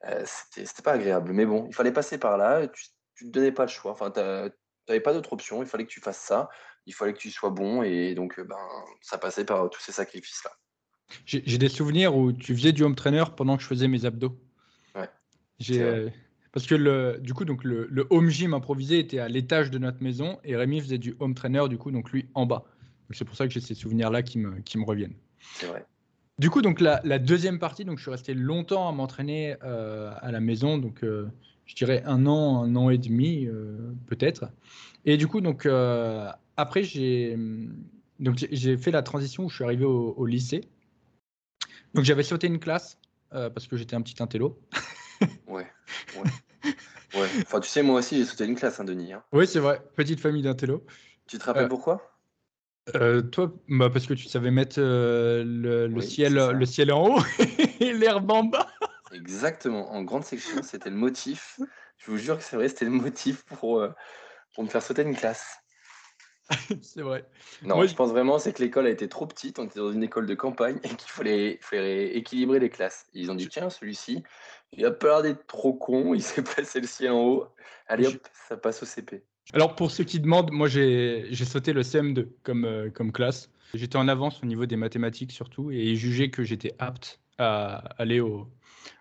[0.05, 1.33] euh, c'était pas agréable.
[1.33, 3.91] Mais bon, il fallait passer par là, tu, tu te donnais pas le choix.
[3.91, 6.49] Enfin, tu n'avais pas d'autre option, il fallait que tu fasses ça
[6.85, 8.55] il fallait que tu sois bon et donc euh, ben,
[9.01, 10.51] ça passait par tous ces sacrifices-là.
[11.25, 14.39] J'ai des souvenirs où tu faisais du home trainer pendant que je faisais mes abdos.
[14.95, 15.09] Ouais,
[15.59, 16.09] J'ai, euh,
[16.51, 19.77] parce que le, du coup, donc le, le home gym improvisé était à l'étage de
[19.77, 22.65] notre maison et Rémi faisait du home trainer, du coup, donc lui en bas.
[23.11, 25.15] C'est pour ça que j'ai ces souvenirs-là qui me, qui me reviennent.
[25.53, 25.85] C'est vrai.
[26.39, 30.11] Du coup, donc la, la deuxième partie, donc je suis resté longtemps à m'entraîner euh,
[30.21, 31.29] à la maison, donc euh,
[31.65, 34.45] je dirais un an, un an et demi euh, peut-être.
[35.05, 37.37] Et du coup, donc euh, après j'ai
[38.19, 40.61] donc j'ai- j'ai fait la transition où je suis arrivé au, au lycée.
[41.93, 42.97] Donc j'avais sauté une classe
[43.33, 44.59] euh, parce que j'étais un petit intello.
[45.47, 45.65] Ouais.
[46.17, 46.29] ouais.
[47.13, 47.27] ouais.
[47.41, 49.13] Enfin, tu sais, moi aussi, j'ai sauté une classe, hein, Denis.
[49.13, 49.23] hein.
[49.31, 50.83] Oui, c'est vrai, petite famille d'intello.
[51.27, 52.11] Tu te rappelles Euh, pourquoi?
[52.95, 56.91] Euh, toi, bah parce que tu savais mettre euh, le, le Oui, ciel, le ciel
[56.91, 57.21] en haut
[57.79, 58.67] et l'herbe en bas.
[59.11, 59.91] Exactement.
[59.91, 61.59] En grande section, c'était le motif.
[61.97, 63.89] Je vous jure que c'est vrai, c'était le motif pour, euh,
[64.53, 65.59] pour me faire sauter une classe.
[66.81, 67.27] c'est vrai.
[67.63, 69.57] Non, Moi, je pense vraiment c'est que l'école a été trop petite.
[69.57, 73.07] On était dans une école de campagne et qu'il fallait, fallait équilibrer les classes.
[73.13, 74.23] Ils ont dit tiens, celui-ci,
[74.73, 76.13] il a peur d'être trop con.
[76.13, 77.47] Il s'est passé le ciel en haut.
[77.87, 79.23] Allez hop, ça passe au CP.
[79.53, 83.51] Alors pour ceux qui demandent, moi j'ai j'ai sauté le CM2 comme, euh, comme classe.
[83.73, 88.19] J'étais en avance au niveau des mathématiques surtout et jugeaient que j'étais apte à aller
[88.19, 88.47] au,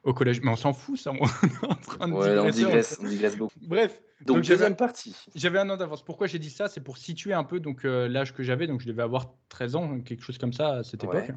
[0.03, 0.41] au collège.
[0.43, 3.37] Mais on s'en fout ça, on est en train de Ouais, on digresse, on digresse
[3.37, 3.55] beaucoup.
[3.63, 5.15] Bref, Donc, Donc, deuxième partie.
[5.35, 6.03] j'avais un an d'avance.
[6.05, 6.69] Pourquoi j'ai dit ça?
[6.69, 8.67] C'est pour situer un peu donc euh, l'âge que j'avais.
[8.67, 11.25] Donc je devais avoir 13 ans, quelque chose comme ça à cette Ouais.
[11.25, 11.37] époque.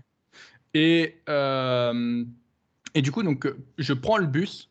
[0.73, 2.23] Et, euh,
[2.93, 4.69] et du coup, donc, je prends le bus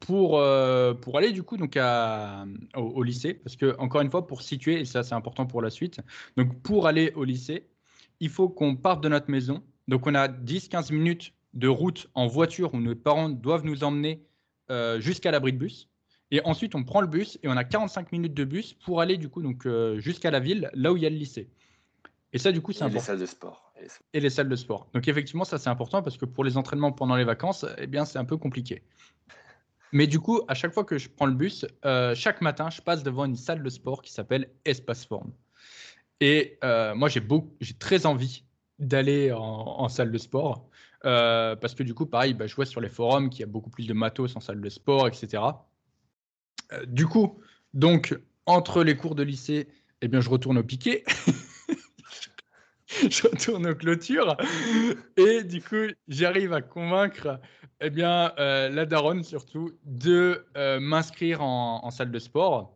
[0.00, 3.34] pour, euh, pour aller du coup donc à, au, au lycée.
[3.34, 6.00] Parce que, encore une fois, pour situer, et ça c'est important pour la suite,
[6.36, 7.68] donc pour aller au lycée,
[8.20, 9.62] il faut qu'on parte de notre maison.
[9.88, 14.22] Donc on a 10-15 minutes de route en voiture où nos parents doivent nous emmener
[14.70, 15.88] euh, jusqu'à l'abri de bus.
[16.30, 19.16] Et ensuite, on prend le bus et on a 45 minutes de bus pour aller
[19.16, 21.48] du coup donc euh, jusqu'à la ville, là où il y a le lycée.
[22.32, 23.72] Et ça, du coup, c'est Et les important salles de sport.
[23.76, 24.88] Et les salles- et les salles de sport.
[24.92, 28.04] Donc effectivement, ça c'est important parce que pour les entraînements pendant les vacances, eh bien
[28.04, 28.82] c'est un peu compliqué.
[29.92, 32.82] Mais du coup, à chaque fois que je prends le bus, euh, chaque matin, je
[32.82, 35.32] passe devant une salle de sport qui s'appelle Espace Forme.
[36.20, 38.44] Et moi, j'ai beaucoup, j'ai très envie
[38.78, 40.68] d'aller en, en salle de sport
[41.06, 43.46] euh, parce que du coup, pareil, bah, je vois sur les forums qu'il y a
[43.46, 45.42] beaucoup plus de matos en salle de sport, etc.
[46.72, 47.40] Euh, du coup,
[47.74, 49.68] donc entre les cours de lycée,
[50.02, 51.04] eh bien, je retourne au piquet.
[52.88, 54.36] je retourne aux clôtures
[55.16, 57.40] et du coup j'arrive à convaincre
[57.80, 60.46] eh bien euh, la daronne surtout de
[60.80, 62.75] m'inscrire en salle de sport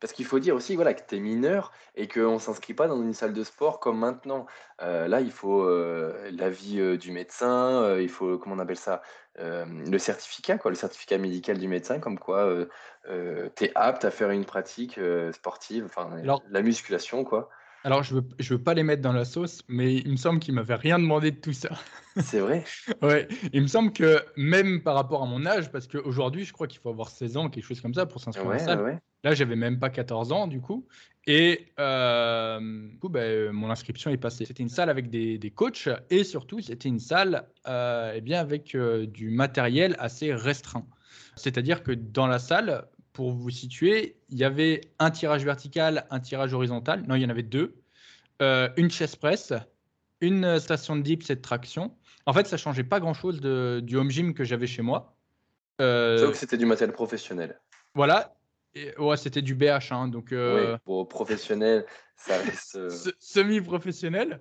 [0.00, 2.86] Parce qu'il faut dire aussi voilà, que tu es mineur et qu'on ne s'inscrit pas
[2.86, 4.46] dans une salle de sport comme maintenant.
[4.80, 9.02] Euh, là, il faut euh, l'avis euh, du médecin, il faut, comment on appelle ça,
[9.36, 12.52] le certificat, quoi, le certificat médical du médecin, comme quoi
[13.04, 14.98] tu es apte à faire une pratique
[15.32, 16.10] sportive, enfin
[16.50, 17.48] la musculation, quoi.
[17.88, 20.38] Alors je veux je veux pas les mettre dans la sauce mais il me semble
[20.38, 21.70] qu'il m'avait rien demandé de tout ça
[22.16, 22.64] C'est vrai.
[23.02, 26.66] ouais il me semble que même par rapport à mon âge parce qu'aujourd'hui je crois
[26.66, 28.98] qu'il faut avoir 16 ans quelque chose comme ça pour s'inscrire Ouais, salle ouais, ouais.
[29.24, 30.86] Là, j'avais même pas 14 ans, du coup.
[31.26, 34.44] Et euh, du coup, ben, mon inscription est passée.
[34.44, 38.40] C'était une salle avec des, des coachs et surtout, c'était une salle euh, eh bien,
[38.40, 40.86] avec euh, du matériel assez restreint.
[41.36, 42.86] C'est-à-dire que dans la salle,
[43.18, 47.02] pour vous situer, il y avait un tirage vertical, un tirage horizontal.
[47.08, 47.74] Non, il y en avait deux.
[48.40, 49.52] Euh, une chaise presse,
[50.20, 51.96] une station de dips et de traction.
[52.26, 55.16] En fait, ça changeait pas grand-chose du home gym que j'avais chez moi.
[55.80, 57.58] Euh, Sauf que c'était du matériel professionnel.
[57.92, 58.36] voilà.
[58.76, 62.88] Et, ouais, c'était du BH, hein, donc euh, Oui, pour professionnel, ça reste.
[62.88, 64.38] se- semi-professionnel.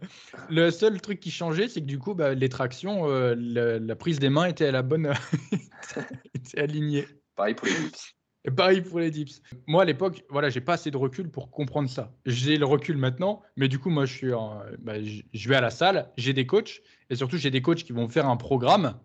[0.52, 4.20] Le seul truc qui changeait, c'est que du coup, bah, les tractions, la, la prise
[4.20, 5.12] des mains était à la bonne,
[6.36, 7.08] était alignée.
[7.36, 8.14] pareil pour les dips.
[8.48, 9.42] Et pareil pour les dips.
[9.68, 12.12] Moi, à l'époque, voilà, j'ai pas assez de recul pour comprendre ça.
[12.26, 14.32] J'ai le recul maintenant, mais du coup, moi, je suis,
[14.80, 17.92] bah, je vais à la salle, j'ai des coachs, et surtout, j'ai des coachs qui
[17.92, 18.96] vont faire un programme.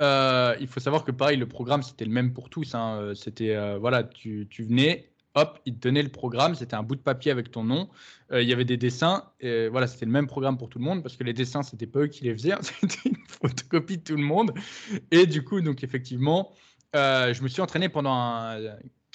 [0.00, 2.74] il faut savoir que pareil, le programme c'était le même pour tous.
[2.74, 3.12] Hein.
[3.14, 7.00] C'était voilà, tu, tu, venais, hop, il te donnait le programme, c'était un bout de
[7.00, 7.88] papier avec ton nom.
[8.32, 11.02] il y avait des dessins, et voilà, c'était le même programme pour tout le monde
[11.02, 14.16] parce que les dessins c'était pas eux qui les faisaient, c'était une photocopie de tout
[14.16, 14.52] le monde.
[15.10, 16.52] Et du coup, donc effectivement,
[16.94, 18.58] je me suis entraîné pendant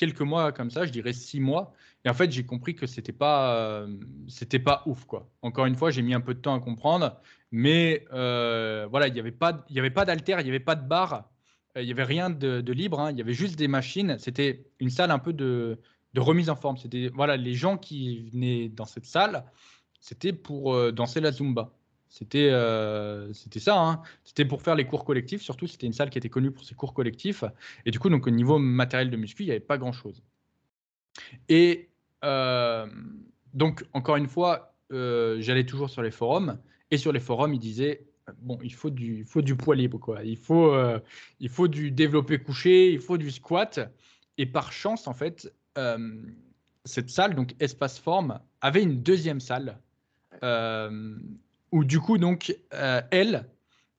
[0.01, 1.73] quelques mois comme ça, je dirais six mois.
[2.03, 3.87] Et en fait, j'ai compris que c'était pas, euh,
[4.27, 5.29] c'était pas ouf quoi.
[5.43, 7.19] Encore une fois, j'ai mis un peu de temps à comprendre,
[7.51, 10.59] mais euh, voilà, il n'y avait pas, il y avait pas d'alter, il n'y avait
[10.59, 11.29] pas de barre,
[11.77, 12.99] euh, il n'y avait rien de, libre.
[12.99, 13.11] Hein.
[13.11, 14.17] il y avait juste des machines.
[14.17, 15.79] C'était une salle un peu de,
[16.15, 16.77] de remise en forme.
[16.77, 19.45] C'était voilà, les gens qui venaient dans cette salle,
[19.99, 21.71] c'était pour danser la zumba.
[22.11, 22.51] C'était
[23.33, 23.79] c'était ça.
[23.79, 24.01] Hein.
[24.25, 25.41] C'était pour faire les cours collectifs.
[25.41, 27.45] Surtout, c'était une salle qui était connue pour ses cours collectifs.
[27.85, 30.21] Et du coup, donc au niveau matériel de muscu, il n'y avait pas grand chose.
[31.47, 31.89] Et
[32.25, 32.85] euh,
[33.53, 36.59] donc, encore une fois, euh, j'allais toujours sur les forums.
[36.91, 38.05] Et sur les forums, ils disaient
[38.41, 40.21] bon, il faut du, il faut du poids libre, quoi.
[40.25, 40.99] Il faut, euh,
[41.39, 43.79] il faut du développé couché, il faut du squat.
[44.37, 45.53] Et par chance, en fait,
[46.83, 49.79] cette salle, donc Espace Forme, avait une deuxième salle
[51.71, 53.45] où, du coup, donc, elle,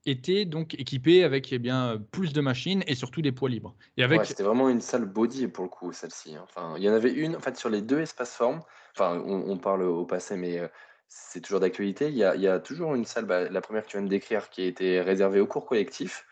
[0.07, 3.75] était donc équipée avec eh bien, plus de machines et surtout des poids libres.
[3.97, 4.25] Et avec...
[4.25, 6.35] c'était vraiment une salle body pour le coup, celle-ci.
[6.35, 6.45] Hein.
[6.45, 8.63] Enfin, il y en avait une, en fait, sur les deux espaces formes.
[8.95, 10.69] Enfin, on, parle au passé, mais euh,
[11.09, 12.09] c'est toujours d'actualité.
[12.09, 14.05] Il y a, il y a toujours une salle, bah, la première que tu viens
[14.05, 16.27] de décrire, qui a été réservée au cours collectif.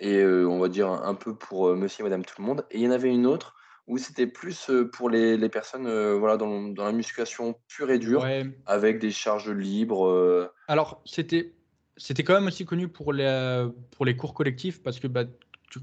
[0.00, 2.66] Et euh, on va dire un peu pour euh, monsieur et madame tout le monde.
[2.70, 3.54] Et il y en avait une autre
[3.86, 8.26] où c'était plus pour les, les personnes voilà, dans, dans, la musculation pure et dure,
[8.66, 10.50] avec des charges libres.
[10.68, 11.52] Alors, c'était
[11.96, 15.24] c'était quand même aussi connu pour les, pour les cours collectifs parce que bah,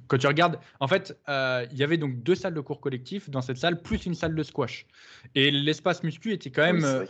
[0.08, 3.30] quand tu regardes, en fait, euh, il y avait donc deux salles de cours collectifs
[3.30, 4.86] dans cette salle, plus une salle de squash.
[5.36, 7.06] Et l'espace muscu était quand même,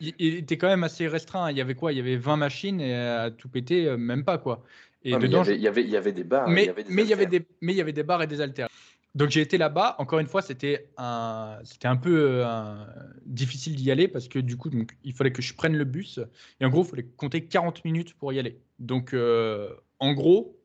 [0.00, 1.50] il, était quand même assez restreint.
[1.50, 1.92] Il y avait quoi?
[1.92, 4.62] Il y avait 20 machines et à tout péter, euh, même pas quoi.
[5.02, 6.48] Et dedans, il, y avait, il, y avait, des barres.
[6.48, 8.02] Mais il y avait des, mais il y avait des, mais il y avait des
[8.02, 8.68] barres et des haltères.
[9.14, 9.96] Donc j'ai été là-bas.
[9.98, 12.84] Encore une fois, c'était un, c'était un peu euh,
[13.26, 16.20] difficile d'y aller parce que du coup, donc, il fallait que je prenne le bus
[16.60, 18.60] et en gros, il fallait compter 40 minutes pour y aller.
[18.78, 20.56] Donc euh, en gros,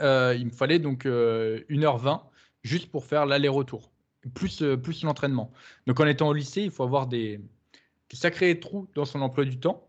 [0.00, 2.22] euh, il me fallait donc 1h20
[2.62, 3.90] juste pour faire l'aller-retour,
[4.34, 5.52] plus plus l'entraînement.
[5.86, 7.40] Donc en étant au lycée, il faut avoir des,
[8.12, 9.88] sacrés trous dans son emploi du temps.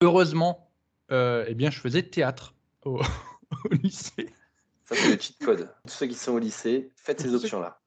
[0.00, 0.70] Heureusement,
[1.10, 2.54] eh bien, je faisais théâtre
[2.86, 3.00] au
[3.82, 4.32] lycée.
[4.94, 5.70] Ça, c'est le cheat code.
[5.86, 7.78] Tous ceux qui sont au lycée, faites ces options-là.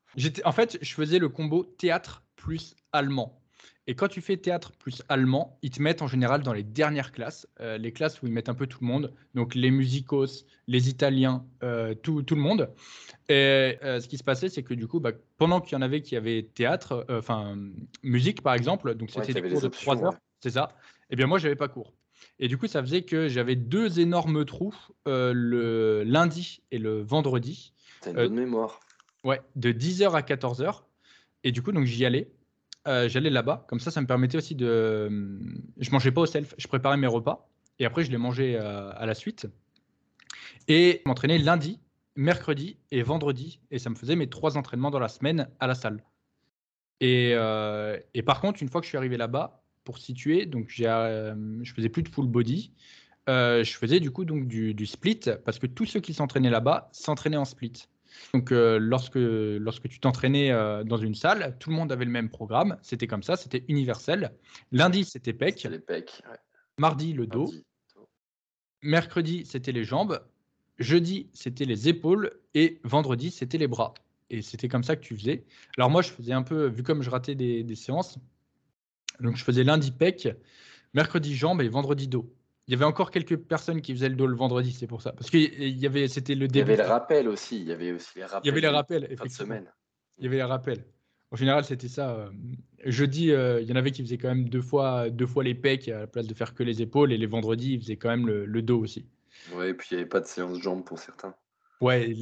[0.44, 3.42] En fait, je faisais le combo théâtre plus allemand.
[3.88, 7.12] Et quand tu fais théâtre plus allemand, ils te mettent en général dans les dernières
[7.12, 10.46] classes, euh, les classes où ils mettent un peu tout le monde, donc les musicos,
[10.68, 12.74] les italiens, euh, tout, tout, le monde.
[13.30, 15.84] Et euh, ce qui se passait, c'est que du coup, bah, pendant qu'il y en
[15.84, 17.58] avait qui avaient théâtre, enfin
[18.02, 21.28] musique par exemple, donc c'était des cours de 3 heures, c'est ça, et eh bien
[21.28, 21.94] moi, j'avais pas cours.
[22.40, 24.76] Et du coup, ça faisait que j'avais deux énormes trous
[25.08, 27.74] euh, le lundi et le vendredi.
[28.02, 28.80] T'as une bonne euh, mémoire.
[29.24, 30.82] Ouais, de 10h à 14h.
[31.44, 32.32] Et du coup, donc j'y allais.
[32.88, 33.66] Euh, j'allais là-bas.
[33.70, 35.40] Comme ça, ça me permettait aussi de.
[35.78, 36.54] Je mangeais pas au self.
[36.58, 37.50] Je préparais mes repas.
[37.80, 39.48] Et après, je les mangeais à la suite.
[40.68, 41.80] Et je m'entraînais lundi,
[42.16, 43.60] mercredi et vendredi.
[43.72, 46.04] Et ça me faisait mes trois entraînements dans la semaine à la salle.
[47.02, 47.32] Et,
[48.14, 51.34] et par contre, une fois que je suis arrivé là-bas, pour situer, donc j'ai, euh,
[51.64, 52.74] je faisais plus de full body.
[53.30, 56.90] Euh, je faisais du coup donc du, split parce que tous ceux qui s'entraînaient là-bas
[56.92, 57.88] s'entraînaient en split.
[58.34, 60.50] Donc euh, lorsque, lorsque tu t'entraînais
[60.84, 62.78] dans une salle, tout le monde avait le même programme.
[62.82, 64.34] C'était comme ça, c'était universel.
[64.72, 65.64] Lundi, c'était pec.
[65.64, 66.22] les pecs.
[66.78, 67.52] Mardi, le dos.
[68.82, 70.22] Mercredi, c'était les jambes.
[70.78, 72.32] Jeudi, c'était les épaules.
[72.54, 73.94] Et vendredi, c'était les bras.
[74.30, 75.46] Et c'était comme ça que tu faisais.
[75.78, 78.18] Alors moi, je faisais un peu, vu comme je ratais des, des séances,
[79.20, 80.28] donc je faisais lundi pec,
[80.94, 82.34] mercredi jambes et vendredi dos.
[82.68, 85.12] Il y avait encore quelques personnes qui faisaient le dos le vendredi, c'est pour ça.
[85.12, 86.72] Parce que y avait, c'était le début.
[86.72, 87.58] Il y avait le rappel aussi.
[87.62, 88.42] Il y avait aussi les rappels.
[88.44, 89.30] Il y avait les rappels, effectivement.
[89.30, 89.72] Semaine.
[90.18, 90.84] Il y avait les rappels.
[91.32, 92.12] En général, c'était ça.
[92.12, 92.30] Euh,
[92.86, 95.54] jeudi, euh, il y en avait qui faisaient quand même deux fois, deux fois les
[95.54, 97.14] pecs à la place de faire que les épaules.
[97.14, 99.06] Et les vendredis, ils faisaient quand même le, dos aussi.
[99.54, 101.36] Ouais, et puis il n'y avait pas de séance jambes pour certains.
[101.82, 102.16] Ouais,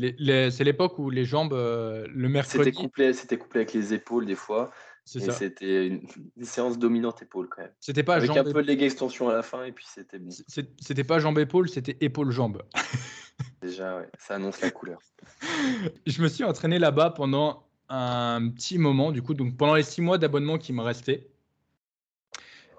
[0.51, 2.65] c'est l'époque où les jambes, euh, le mercredi.
[2.65, 4.71] C'était couplé, c'était couplé avec les épaules des fois.
[5.05, 6.01] C'était une,
[6.43, 7.71] séance dominante épaule quand même.
[7.79, 10.31] C'était pas avec un peu de leg extension à la fin et puis c'était bon.
[10.47, 12.63] C'était pas jambe épaule, c'était épaule jambe.
[13.61, 14.99] Déjà ouais, ça annonce la couleur.
[16.07, 20.01] je me suis entraîné là-bas pendant un petit moment du coup donc pendant les six
[20.01, 21.27] mois d'abonnement qui me restaient.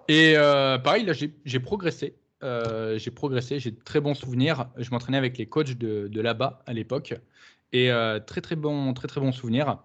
[0.09, 2.17] Et euh, pareil là j'ai progressé.
[2.43, 4.67] Euh, j'ai progressé, j'ai de très bons souvenirs.
[4.77, 7.15] Je m'entraînais avec les coachs de, de là-bas à l'époque
[7.73, 9.79] et euh, très très bons très très bons souvenirs.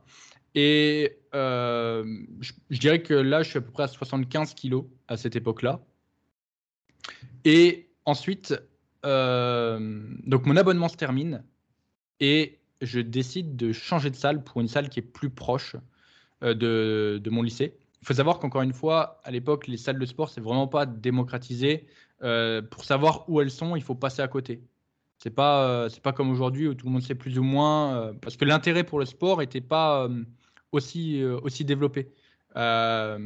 [0.55, 2.03] Et euh,
[2.39, 5.81] je, dirais que là, je suis à peu près à 75 kilos à cette époque-là.
[7.45, 8.59] Et ensuite,
[9.05, 11.43] euh, donc mon abonnement se termine
[12.19, 15.75] et je décide de changer de salle pour une salle qui est plus proche
[16.43, 17.77] euh, de, de, mon lycée.
[18.01, 20.85] Il faut savoir qu'encore une fois, à l'époque, les salles de sport, c'est vraiment pas
[20.85, 21.85] démocratisé.
[22.71, 24.61] Pour savoir où elles sont, il faut passer à côté.
[25.19, 28.35] C'est pas, c'est pas comme aujourd'hui où tout le monde sait plus ou moins, parce
[28.35, 30.09] que l'intérêt pour le sport n'était pas
[30.71, 32.11] aussi, aussi développé.
[32.55, 33.17] là,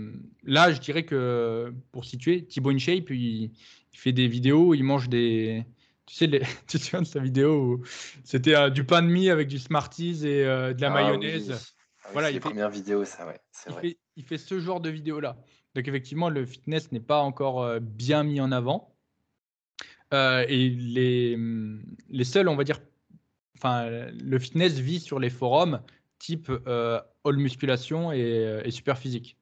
[0.44, 3.52] je dirais que pour situer, Thibaut InShape, il,
[3.94, 5.66] il fait des vidéos, il mange des,
[6.06, 6.40] tu sais, les...
[6.68, 7.84] tu te souviens de sa vidéo où
[8.24, 11.74] c'était euh, du pain de mie avec du Smarties et euh, de la ah mayonnaise?
[12.04, 12.40] ah Voilà, il fait...
[12.40, 13.40] première vidéo, ça, ouais.
[13.68, 15.38] Il fait, il, fait, ce genre de vidéo-là.
[15.76, 18.96] Donc, effectivement, le fitness n'est pas encore euh, bien mis en avant.
[20.12, 21.38] et les,
[22.10, 22.80] les seuls, on va dire,
[23.58, 25.82] enfin, le fitness vit sur les forums
[26.24, 29.38] type All Musculation et, et Super Physique.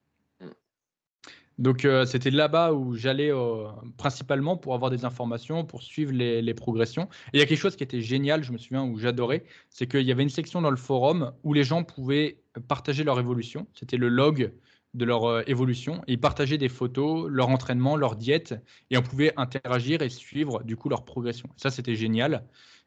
[1.62, 6.54] Donc euh, c'était là-bas où j'allais euh, principalement pour avoir des informations, pour suivre les,
[6.56, 7.04] progressions.
[7.34, 9.86] Et il y a quelque chose qui était génial, je me souviens, où j'adorais, c'est
[9.86, 13.68] qu'il y avait une section dans le forum où les gens pouvaient partager leur évolution.
[13.74, 14.52] C'était le log
[14.96, 16.02] de leur euh, évolution.
[16.08, 18.56] Et ils partageaient des photos, leur entraînement, leur diète,
[18.90, 21.48] et on pouvait interagir et suivre du coup leur progression.
[21.58, 22.44] Ça, c'était génial.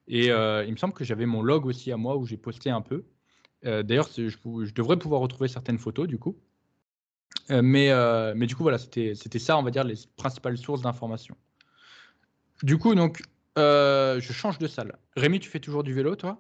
[0.09, 2.83] Et il me semble que j'avais mon log aussi à moi où j'ai posté un
[2.83, 3.05] peu.
[3.65, 6.37] D'ailleurs, je, devrais pouvoir retrouver certaines photos du coup.
[7.51, 10.83] Euh, mais, euh, mais du coup, voilà, c'était ça, on va dire, les principales sources
[10.83, 11.37] d'information.
[12.63, 13.23] Du coup, donc,
[13.59, 14.97] euh, je change de salle.
[15.17, 16.39] Rémi, tu fais toujours du vélo, toi?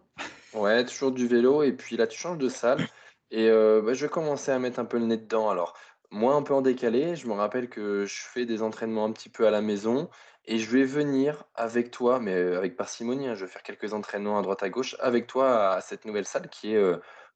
[0.54, 1.62] Ouais, toujours du vélo.
[1.62, 2.86] Et puis là, tu changes de salle.
[3.30, 5.50] Et bah, je vais commencer à mettre un peu le nez dedans.
[5.50, 5.74] Alors,
[6.10, 9.28] moi, un peu en décalé, je me rappelle que je fais des entraînements un petit
[9.28, 10.08] peu à la maison.
[10.46, 14.38] Et je vais venir avec toi, mais avec parcimonie, hein, je vais faire quelques entraînements
[14.38, 16.94] à droite à gauche avec toi à cette nouvelle salle qui est,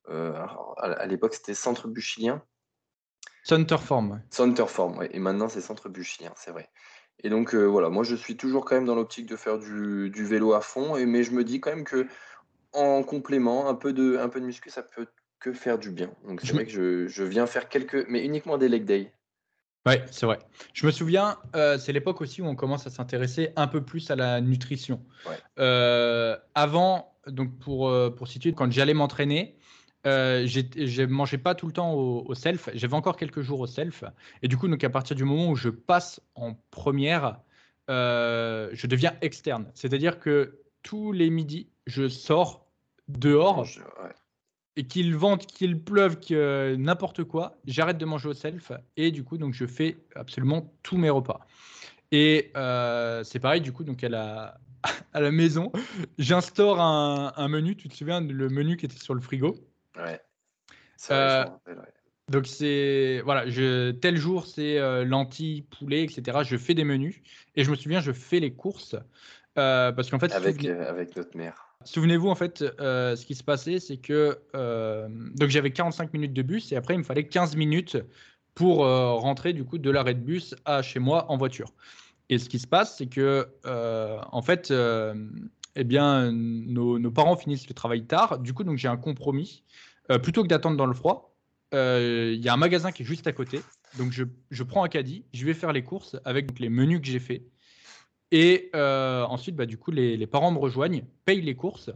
[0.09, 2.43] à l'époque, c'était Centre Buchilien.
[3.45, 4.21] Centerform.
[4.29, 5.09] Centerform, ouais.
[5.13, 6.69] Et maintenant, c'est Centre Buchilien, c'est vrai.
[7.21, 10.11] Et donc, euh, voilà, moi, je suis toujours quand même dans l'optique de faire du,
[10.11, 10.97] vélo à fond.
[10.97, 12.07] Et, mais je me dis quand même que
[12.73, 15.07] en complément, un peu de, un peu de muscu, ça peut
[15.41, 16.11] que faire du bien.
[16.27, 19.13] Donc, c'est vrai que je, viens faire quelques, mais uniquement des leg day.
[19.89, 20.39] Ouais, c'est vrai.
[20.73, 24.11] Je me souviens, euh, c'est l'époque aussi où on commence à s'intéresser un peu plus
[24.11, 25.03] à la nutrition.
[25.59, 29.59] Euh, avant, donc pour, pour situer, quand j'allais m'entraîner,
[30.07, 32.71] euh, je mangeais pas tout le temps au, self.
[32.75, 34.05] J'avais encore quelques jours au self.
[34.43, 37.41] Et du coup, donc à partir du moment où je passe en première,
[37.91, 39.71] euh, je deviens externe.
[39.75, 42.67] C'est-à-dire que tous les midis, je sors
[43.09, 43.67] dehors.
[44.79, 49.25] Et qu'il vente, qu'il pleuve, que n'importe quoi, j'arrête de manger au self et du
[49.25, 51.41] coup donc je fais absolument tous mes repas.
[52.13, 54.61] Et euh, c'est pareil du coup donc à la,
[55.13, 55.73] à la maison,
[56.17, 57.77] j'instaure un, un, menu.
[57.77, 59.57] Tu te souviens le menu qui était sur le frigo?
[59.97, 60.21] Ouais.
[61.11, 61.45] Euh,
[62.29, 66.39] donc c'est voilà, je, tel jour c'est euh, lentilles, poulet, etc.
[66.45, 67.21] Je fais des menus
[67.57, 68.97] et je me souviens, je fais les courses
[69.59, 71.68] euh, parce qu'en fait avec avec notre mère.
[71.89, 74.39] Souvenez-vous en fait, ce qui se passait, c'est que
[75.37, 77.97] donc j'avais 45 minutes de bus et après il me fallait 15 minutes
[78.55, 81.73] pour rentrer du coup de l'arrêt de bus à chez moi en voiture.
[82.29, 84.73] Et ce qui se passe, c'est que en fait,
[85.77, 88.39] eh bien nos, parents finissent le travail tard.
[88.39, 89.63] Du coup, donc j'ai un compromis
[90.11, 91.37] euh, plutôt que d'attendre dans le froid,
[91.75, 93.61] euh, il y a un magasin qui est juste à côté.
[93.99, 97.07] Donc je, je, prends un caddie, je vais faire les courses avec les menus que
[97.07, 97.43] j'ai faits.
[98.31, 101.91] Et euh, ensuite, bah, du coup, les, les, parents me rejoignent, payent les courses.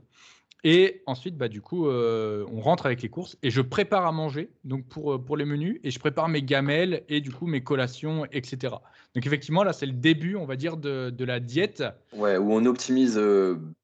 [0.64, 4.50] Et ensuite, bah, du coup, on rentre avec les courses et je prépare à manger
[4.62, 8.26] donc pour, pour les menus et je prépare mes gamelles et du coup mes collations,
[8.26, 8.76] etc.
[9.16, 11.82] Donc effectivement, là, c'est le début, on va dire, de, de, la diète.
[12.12, 13.20] Ouais, où on optimise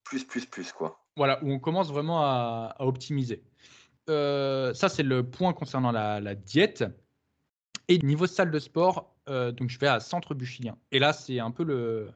[0.05, 1.05] plus, plus, plus, quoi.
[1.17, 3.43] Voilà, où on commence vraiment à, à optimiser.
[4.09, 6.85] Euh, ça, c'est le point concernant la, diète.
[7.89, 10.77] Et niveau salle de sport, euh, donc je vais à Centre Buchilien.
[10.93, 12.11] Et là, c'est un peu le,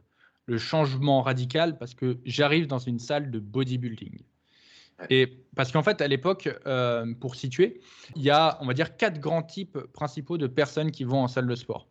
[0.57, 4.21] changement radical parce que j'arrive dans une salle de bodybuilding.
[5.11, 7.81] Et parce qu'en fait, à l'époque, euh, pour situer,
[8.15, 11.29] il y a, on va dire, quatre grands types principaux de personnes qui vont en
[11.29, 11.89] salle de sport.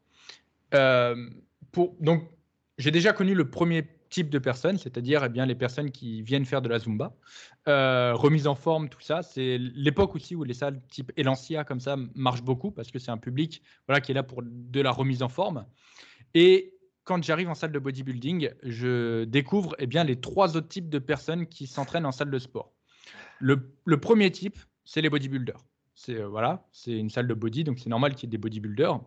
[1.72, 2.30] pour, donc,
[2.78, 6.46] j'ai déjà connu le premier type de personnes, c'est-à-dire eh bien les personnes qui viennent
[6.46, 7.16] faire de la zumba,
[7.68, 9.24] euh, remise en forme, tout ça.
[9.24, 13.12] C'est l'époque aussi où les salles type Elancia comme ça marchent beaucoup parce que c'est
[13.12, 15.66] un public voilà qui est là pour de la remise en forme.
[16.34, 16.74] Et
[17.04, 21.00] quand j'arrive en salle de bodybuilding, je découvre eh bien les trois autres types de
[21.00, 22.74] personnes qui s'entraînent en salle de sport.
[23.40, 25.60] Le, le premier type, c'est les bodybuilders.
[25.96, 28.38] C'est euh, voilà, c'est une salle de body, donc c'est normal qu'il y ait des
[28.38, 29.00] bodybuilders.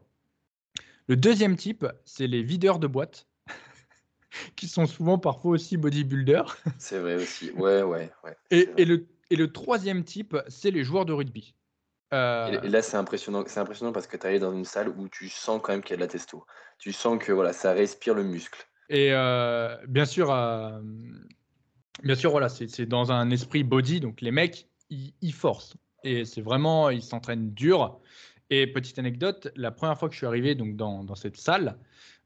[1.06, 3.28] Le deuxième type, c'est les videurs de boîtes
[4.56, 6.56] qui sont souvent parfois aussi bodybuilders.
[6.78, 8.10] C'est vrai aussi, ouais, ouais.
[8.24, 11.54] ouais et, et, le, et le troisième type, c'est les joueurs de rugby.
[12.14, 12.60] Euh...
[12.62, 15.28] Et, là, c'est impressionnant, c'est impressionnant parce que tu arrives dans une salle où tu
[15.28, 16.44] sens quand même qu'il y a de la testo.
[16.78, 18.66] Tu sens que voilà, ça respire le muscle.
[18.88, 20.78] Et euh, bien sûr, euh,
[22.02, 25.76] Bien sûr, voilà, c'est dans un esprit body, donc les mecs, ils, ils forcent.
[26.02, 28.00] Et c'est vraiment, ils s'entraînent dur.
[28.50, 31.78] Et petite anecdote, la première fois que je suis arrivé donc, dans, dans cette salle,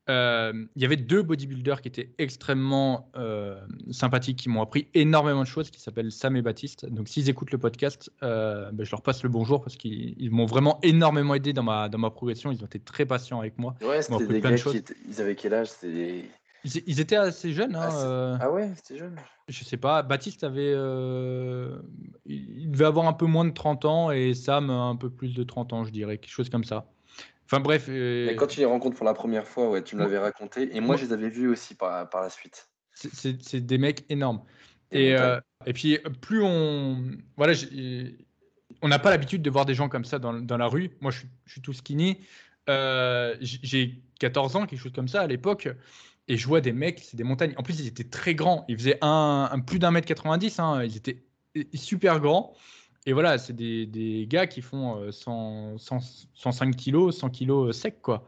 [0.09, 5.42] euh, il y avait deux bodybuilders qui étaient extrêmement euh, sympathiques, qui m'ont appris énormément
[5.42, 6.86] de choses, qui s'appellent Sam et Baptiste.
[6.86, 10.46] Donc, s'ils écoutent le podcast, euh, ben, je leur passe le bonjour parce qu'ils m'ont
[10.46, 12.50] vraiment énormément aidé dans ma, dans ma progression.
[12.50, 13.74] Ils ont été très patients avec moi.
[13.82, 15.68] Ouais, c'était des gars qui ils avaient quel âge?
[16.64, 17.76] Ils, étaient assez jeunes.
[17.76, 19.16] Hein, ah, ouais, c'était jeune.
[19.46, 20.02] Je sais pas.
[20.02, 20.72] Baptiste avait.
[22.26, 25.42] il devait avoir un peu moins de 30 ans et Sam un peu plus de
[25.42, 26.16] 30 ans, je dirais.
[26.16, 26.86] Quelque chose comme ça.
[27.51, 27.88] Enfin bref.
[27.88, 30.76] Mais quand tu les rencontres pour la première fois, ouais, tu me l'avais raconté.
[30.76, 32.68] Et moi, je les avais vus aussi par, par la suite.
[32.92, 34.42] C'est des mecs énormes.
[34.90, 37.03] Et, euh, et, puis, plus on.
[37.36, 37.55] Voilà,
[38.82, 40.90] on n'a pas l'habitude de voir des gens comme ça dans, dans la rue.
[41.01, 42.18] Moi, je, je suis tout skinny.
[42.68, 45.68] Euh, J'ai 14 ans, quelque chose comme ça à l'époque.
[46.30, 47.55] Et je vois des mecs, c'est des montagnes.
[47.57, 48.66] En plus, ils étaient très grands.
[48.68, 50.59] Ils faisaient un, un plus d'un mètre 90.
[50.59, 50.84] Hein.
[50.84, 51.24] Ils étaient
[51.74, 52.55] super grands.
[53.07, 58.26] Et voilà, c'est des, des, gars qui font 100, 105 kilos, 100 kilos secs, quoi.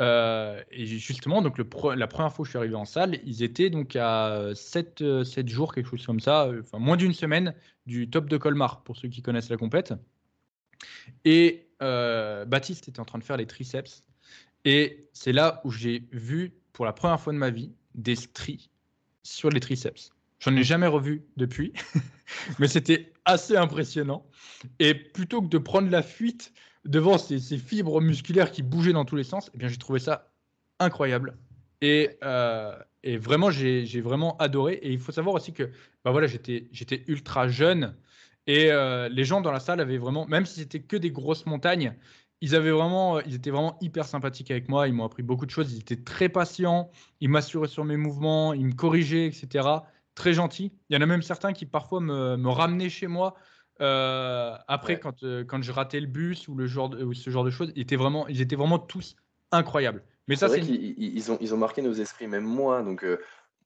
[0.00, 3.70] Euh, et justement, donc la première fois que je suis arrivé en salle, ils étaient
[3.70, 7.54] donc à 7, 7 jours, quelque chose comme ça, enfin moins d'une semaine
[7.86, 9.94] du top de Colmar, pour ceux qui connaissent la compète.
[11.24, 14.04] Et euh, Baptiste était en train de faire les triceps.
[14.64, 18.70] Et c'est là où j'ai vu pour la première fois de ma vie des stries
[19.22, 20.13] sur les triceps.
[20.44, 21.72] J'en ai jamais revu depuis,
[22.58, 24.26] mais c'était assez impressionnant.
[24.78, 26.52] Et plutôt que de prendre la fuite
[26.84, 30.30] devant ces, fibres musculaires qui bougeaient dans tous les sens, eh bien j'ai trouvé ça
[30.80, 31.38] incroyable.
[31.80, 34.74] Et, euh, vraiment, j'ai vraiment adoré.
[34.82, 35.70] Et il faut savoir aussi que
[36.04, 37.96] bah voilà, j'étais ultra jeune.
[38.46, 41.46] Et euh, les gens dans la salle avaient vraiment, même si c'était que des grosses
[41.46, 41.94] montagnes,
[42.42, 44.88] ils avaient vraiment, ils étaient vraiment hyper sympathiques avec moi.
[44.88, 45.72] Ils m'ont appris beaucoup de choses.
[45.72, 46.90] Ils étaient très patients.
[47.20, 48.52] Ils m'assuraient sur mes mouvements.
[48.52, 49.78] Ils me corrigeaient, etc
[50.14, 50.72] très gentil.
[50.88, 53.34] Il y en a même certains qui parfois me, me ramenaient chez moi.
[53.80, 57.44] Euh, après, quand, euh, quand je ratais le bus ou, le genre ou ce genre
[57.44, 59.16] de choses, ils étaient vraiment, ils étaient vraiment tous
[59.50, 60.04] incroyables.
[60.28, 62.82] Mais ça, c'est ils, ont, ils ont marqué nos esprits, même moi.
[62.82, 63.20] Donc, euh,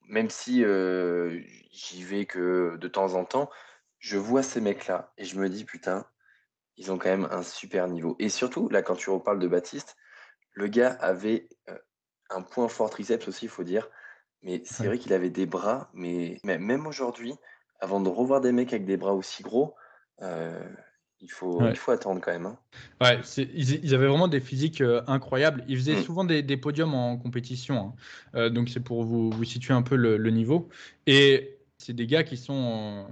[0.07, 0.63] même si
[1.71, 3.49] j'y vais que de temps en temps,
[3.99, 6.05] je vois ces mecs-là et je me dis, putain,
[6.77, 8.15] ils ont quand même un super niveau.
[8.19, 9.95] Et surtout, là, quand tu reparles de Baptiste,
[10.53, 11.47] le gars avait
[12.29, 13.87] un point fort triceps aussi, il faut dire.
[14.41, 17.33] Mais c'est vrai qu'il avait des bras, mais même aujourd'hui,
[17.79, 19.75] avant de revoir des mecs avec des bras aussi gros,
[20.21, 20.63] euh,
[21.19, 22.45] il, faut, il faut attendre quand même.
[22.45, 22.57] Hein.
[23.01, 25.63] Ouais, ils, ils, avaient vraiment des physiques euh, incroyables.
[25.67, 26.03] Ils faisaient mmh.
[26.03, 27.77] souvent des, des, podiums en compétition.
[27.77, 27.93] Hein.
[28.35, 30.69] Euh, donc c'est pour vous, vous, situer un peu le, niveau.
[31.05, 33.07] Et c'est des gars qui sont,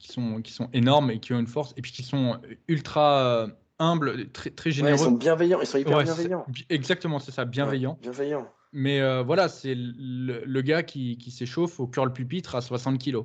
[0.00, 3.46] qui, sont, qui sont énormes et qui ont une force, et puis qui sont ultra
[3.78, 4.96] humbles, très, très généreux.
[4.96, 6.46] ils sont bienveillants, ils sont hyper bienveillants.
[6.70, 7.98] Exactement, c'est ça, bienveillants.
[8.00, 8.48] bienveillants.
[8.72, 13.18] Mais euh, voilà, c'est le, gars qui, s'échauffe au curl pupitre à 60 kg.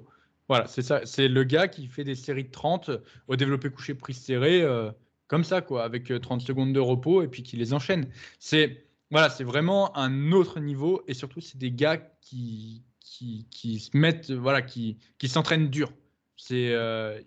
[0.50, 1.02] Voilà, c'est ça.
[1.06, 2.92] C'est le gars qui fait des séries de 30
[3.28, 4.92] au développé couché prise serrée, euh,
[5.28, 8.08] comme ça, quoi, avec 30 euh, secondes de repos et puis qui les enchaîne.
[8.40, 13.96] C'est voilà, c'est vraiment un autre niveau et surtout, c'est des gars qui, qui, se
[13.96, 15.94] mettent, voilà, qui, qui s'entraînent dur.
[16.36, 16.76] C'est,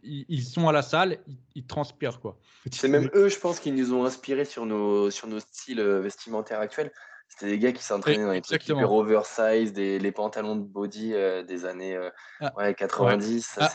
[0.03, 1.19] ils, sont à la salle,
[1.55, 2.39] ils, transpirent quoi.
[2.71, 6.61] C'est même eux, je pense, qui nous ont inspiré sur nos, sur nos styles vestimentaires
[6.61, 6.93] actuels.
[7.31, 11.15] C'était des gars qui s'entraînaient dans les trucs hyper oversize, des, les pantalons de body
[11.15, 12.11] euh, des années euh,
[12.41, 13.59] ah, ouais, 90.
[13.61, 13.71] Ah,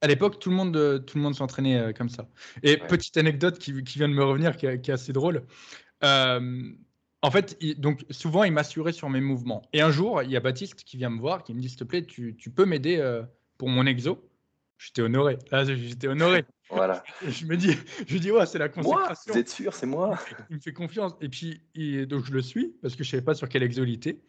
[0.00, 2.26] à l'époque, tout le monde, euh, tout le monde s'entraînait comme ça.
[2.62, 5.44] Et petite anecdote qui, qui, vient de me revenir, qui, est assez drôle.
[6.02, 9.62] en fait, donc souvent, il m'assurait sur mes mouvements.
[9.74, 11.78] Et un jour, il y a Baptiste qui vient me voir, qui me dit, s'il
[11.78, 13.22] te plaît, tu, tu peux m'aider
[13.58, 14.26] pour mon exo?
[14.78, 15.38] J'étais honoré.
[15.50, 16.44] Là, j'étais honoré.
[16.70, 17.02] Voilà.
[17.28, 19.32] je me dis, je dis, ouais, c'est la consécration.
[19.32, 20.18] vous êtes sûr, c'est moi.
[20.50, 21.12] Il me fait confiance.
[21.20, 21.62] Et puis,
[22.06, 24.22] donc je le suis parce que je savais pas sur quelle exolité.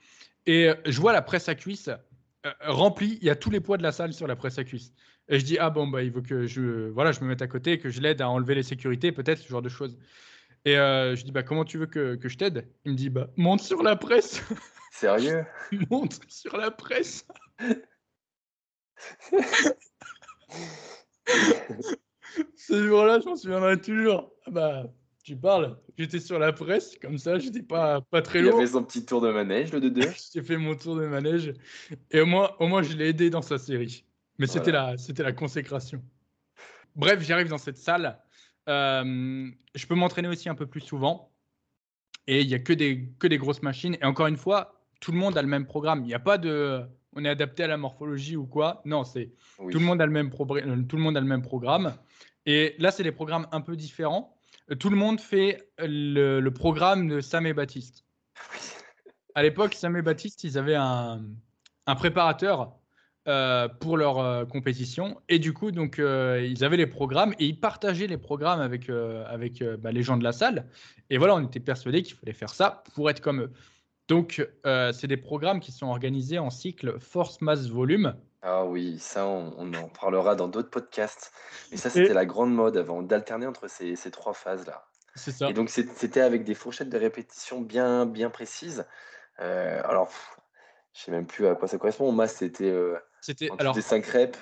[0.46, 3.18] Et euh, je vois la presse à cuisse euh, remplie.
[3.22, 4.94] Il y a tous les poids de la salle sur la presse à cuisse.
[5.28, 7.48] Et je dis, ah bon, bah, il veut que je, voilà, je me mette à
[7.48, 9.98] côté, que je l'aide à enlever les sécurités, peut-être, ce genre de choses.
[10.64, 12.70] Et euh, je dis, bah, comment tu veux que, que je t'aide?
[12.86, 14.42] Il me dit, bah, monte sur la presse.
[14.92, 15.46] Sérieux?
[15.92, 17.28] Monte sur la presse.
[22.56, 24.32] Ce jour-là, je m'en souviendrai toujours.
[24.46, 24.84] Ah bah,
[25.24, 25.78] tu parles.
[25.98, 28.52] J'étais sur la presse, comme ça, j'étais pas, pas très loin.
[28.54, 30.32] Il a fait son petit tour de manège, le 2-2.
[30.34, 31.54] J'ai fait mon tour de manège.
[32.12, 34.06] Et au moins, au moins je l'ai aidé dans sa série.
[34.40, 36.02] Mais c'était la, c'était la consécration.
[36.96, 38.20] Bref, j'arrive dans cette salle.
[38.70, 41.34] Euh, je peux m'entraîner aussi un peu plus souvent.
[42.28, 43.98] Et il n'y a que des, que des grosses machines.
[44.02, 46.02] Et encore une fois, tout le monde a le même programme.
[46.04, 46.86] Il n'y a pas de
[47.16, 48.82] on est adapté à la morphologie ou quoi.
[48.86, 51.42] Non, c'est tout, le monde a le même euh, tout le monde a le même
[51.42, 51.96] programme.
[52.46, 54.38] Et là, c'est des programmes un peu différents.
[54.72, 58.06] Euh, tout le monde fait le, programme de Sam et Baptiste.
[59.36, 61.22] À l'époque, Sam et Baptiste, ils avaient un,
[61.98, 62.74] préparateur
[63.28, 65.20] euh, pour leur euh, compétition.
[65.28, 68.90] Et du coup, donc, euh, ils avaient les programmes et ils partageaient les programmes avec,
[68.90, 70.66] avec bah, les gens de la salle.
[71.10, 73.52] Et voilà, on était persuadés qu'il fallait faire ça pour être comme eux.
[74.08, 78.16] Donc, c'est des programmes qui sont organisés en cycle force, masse, volume.
[78.42, 81.32] Ah oui, ça, on, en parlera dans d'autres podcasts.
[81.72, 84.86] Mais ça, c'était la grande mode avant, d'alterner entre ces, ces trois phases-là.
[85.16, 85.50] C'est ça.
[85.50, 88.86] Et donc, c'était avec des fourchettes de répétition bien, bien précises.
[89.38, 90.10] alors,
[90.94, 92.12] je sais même plus à quoi ça correspond.
[92.12, 92.74] Masse, c'était
[93.22, 94.40] c'était alors des 5 reps.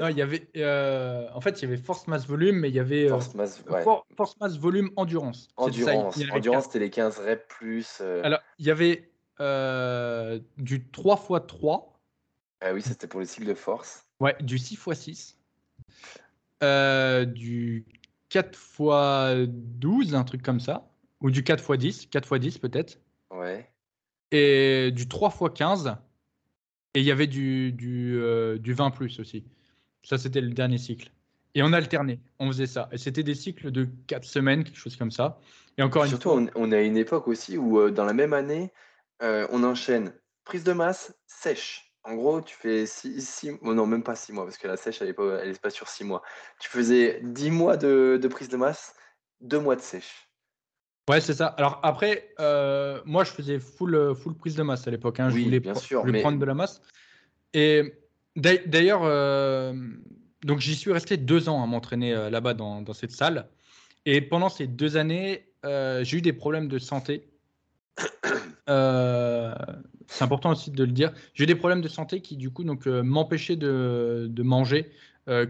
[0.00, 2.74] Non, il y avait euh, en fait il y avait force masse volume, mais il
[2.74, 3.82] y avait euh, force masse, ouais.
[4.16, 5.48] force masse volume endurance.
[5.56, 7.98] Endurance, ça, endurance, c'était les 15 reps plus.
[8.00, 8.20] Euh...
[8.24, 9.10] Alors il y avait
[9.40, 12.00] euh, du 3 x 3.
[12.60, 14.04] Ah oui, c'était pour les cycles de force.
[14.20, 15.38] Ouais, du 6 x 6.
[17.32, 17.86] du
[18.30, 20.90] 4 x 12, un truc comme ça.
[21.20, 23.00] Ou du 4 x 10, 4 x 10 peut-être.
[23.30, 23.70] Ouais.
[24.32, 25.96] Et du 3 x 15
[26.94, 28.20] et il y avait du, du,
[28.58, 29.44] du 20 plus aussi.
[30.02, 31.10] Ça, c'était le dernier cycle.
[31.54, 32.88] Et on alternait, on faisait ça.
[32.92, 35.40] Et c'était des cycles de 4 semaines, quelque chose comme ça.
[35.76, 38.32] Et encore une Surtout, on, on, a une époque aussi où, euh, dans la même
[38.32, 38.72] année,
[39.22, 40.12] euh, on enchaîne
[40.44, 41.92] prise de masse, sèche.
[42.04, 45.02] En gros, tu fais 6 mois, non, même pas 6 mois, parce que la sèche,
[45.02, 46.22] elle n'est pas, elle est pas sur 6 mois.
[46.60, 48.94] Tu faisais 10 mois de, de prise de masse,
[49.40, 50.28] 2 mois de sèche.
[51.08, 51.46] Ouais, c'est ça.
[51.46, 55.20] Alors après, euh, moi, je faisais full, full prise de masse à l'époque.
[55.20, 55.30] Hein.
[55.30, 56.82] Je voulais, bien sûr, prendre de la masse.
[57.54, 57.94] Et
[58.38, 59.72] d'ailleurs, euh,
[60.44, 63.48] donc j'y suis resté deux ans à m'entraîner là-bas dans, cette salle.
[64.06, 67.28] Et pendant ces deux années, j'ai eu des problèmes de santé.
[68.66, 71.12] c'est important aussi de le dire.
[71.34, 74.90] J'ai eu des problèmes de santé qui, du coup, donc m'empêchaient de, de, manger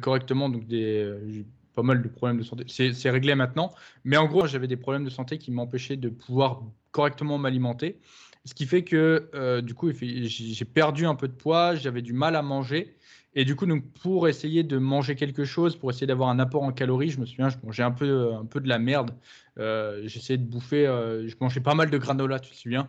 [0.00, 0.48] correctement.
[0.48, 1.44] Donc des
[1.78, 2.64] pas mal de problèmes de santé.
[2.66, 3.72] C'est réglé maintenant.
[4.02, 8.00] Mais en gros, j'avais des problèmes de santé qui m'empêchaient de pouvoir correctement m'alimenter.
[8.48, 12.14] Ce qui fait que, euh, du coup, j'ai perdu un peu de poids, j'avais du
[12.14, 12.96] mal à manger.
[13.34, 16.62] Et du coup, donc, pour essayer de manger quelque chose, pour essayer d'avoir un apport
[16.62, 19.10] en calories, je me souviens, je mangeais un peu, un peu de la merde.
[19.58, 22.88] Euh, J'essayais de bouffer, euh, je mangeais pas mal de granola, tu te souviens?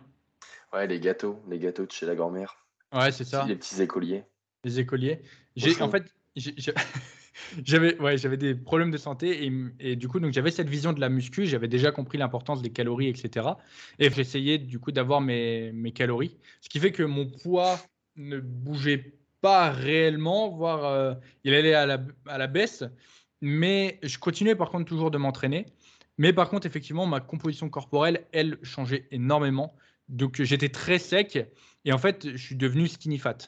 [0.72, 2.64] Ouais, les gâteaux, les gâteaux de chez la grand-mère.
[2.94, 3.44] Ouais, c'est ça.
[3.46, 4.24] Les petits écoliers.
[4.64, 5.20] Les écoliers.
[5.56, 6.10] J'ai, en fait,
[7.64, 11.00] j'avais ouais, j'avais des problèmes de santé et, du coup donc j'avais cette vision de
[11.00, 13.46] la muscu, j'avais déjà compris l'importance des calories etc.
[13.98, 17.78] Et j'essayais du coup d'avoir mes, mes calories, ce qui fait que mon poids
[18.16, 21.14] ne bougeait pas réellement, voire euh,
[21.44, 22.84] il allait à la, à la baisse,
[23.40, 25.66] mais je continuais par contre toujours de m'entraîner.
[26.18, 29.74] Mais par contre effectivement ma composition corporelle elle changeait énormément,
[30.08, 31.38] donc j'étais très sec
[31.84, 33.38] et en fait je suis devenu skinny fat.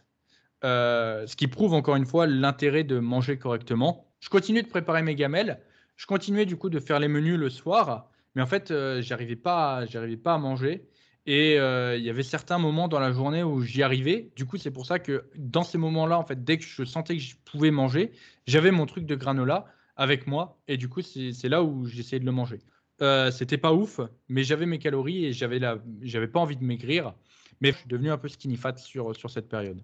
[0.65, 4.07] Euh, ce qui prouve encore une fois l'intérêt de manger correctement.
[4.21, 5.61] Je continuais de préparer mes gamelles,
[5.97, 9.37] je continuais du coup de faire les menus le soir, mais en fait, euh, j'arrivais
[9.37, 10.89] pas, j'arrivais pas à manger.
[11.27, 14.33] Et euh, il y avait certains moments dans la journée où j'y arrivais.
[14.35, 17.17] Du coup, c'est pour ça que dans ces moments-là, en fait, dès que je sentais
[17.17, 18.13] que je pouvais manger,
[18.47, 20.61] j'avais mon truc de granola avec moi.
[20.67, 22.59] Et du coup, c'est là où j'essayais de le manger.
[23.03, 25.61] Euh, C'était pas ouf, mais j'avais mes calories et j'avais
[26.03, 27.15] j'avais pas envie de maigrir.
[27.61, 29.83] Mais je suis devenu un peu skinny fat sur, sur cette période.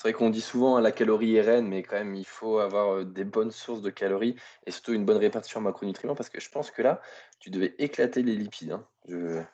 [0.00, 2.58] C'est vrai qu'on dit souvent hein, la calorie est reine, mais quand même, il faut
[2.58, 4.34] avoir euh, des bonnes sources de calories
[4.66, 7.02] et surtout une bonne répartition en macronutriments parce que je pense que là,
[7.38, 8.72] tu devais éclater les lipides.
[8.72, 9.44] Hein.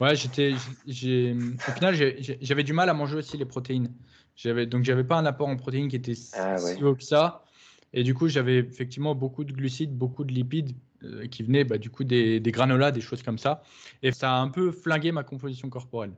[0.00, 0.54] Ouais, j'étais,
[0.88, 1.36] j'ai,
[1.68, 1.94] au final,
[2.40, 3.94] j'avais du mal à manger aussi les protéines.
[4.34, 7.44] J'avais, donc, j'avais pas un apport en protéines qui était ah si haut que ça.
[7.92, 10.72] Et du coup, j'avais effectivement beaucoup de glucides, beaucoup de lipides
[11.04, 13.62] euh, qui venaient bah, du coup des, des granolas, des choses comme ça.
[14.02, 16.14] Et ça a un peu flingué ma composition corporelle.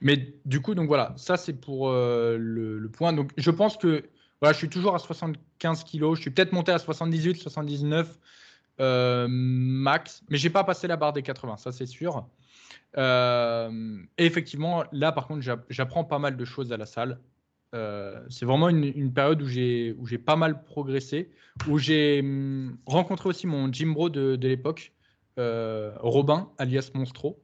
[0.00, 3.12] Mais du coup, donc voilà, ça c'est pour euh, le, point.
[3.12, 4.04] Donc je pense que
[4.40, 6.16] voilà, je suis toujours à 75 kilos.
[6.16, 8.18] Je suis peut-être monté à 78, 79
[8.78, 12.26] euh, max, mais j'ai pas passé la barre des 80, ça c'est sûr.
[12.98, 17.18] Euh, et effectivement, là par contre, j'apprends pas mal de choses à la salle.
[18.28, 21.30] c'est vraiment une, période où j'ai pas mal progressé,
[21.68, 24.92] où j'ai hum, rencontré aussi mon gym bro de l'époque,
[25.38, 27.38] Robin alias Monstro.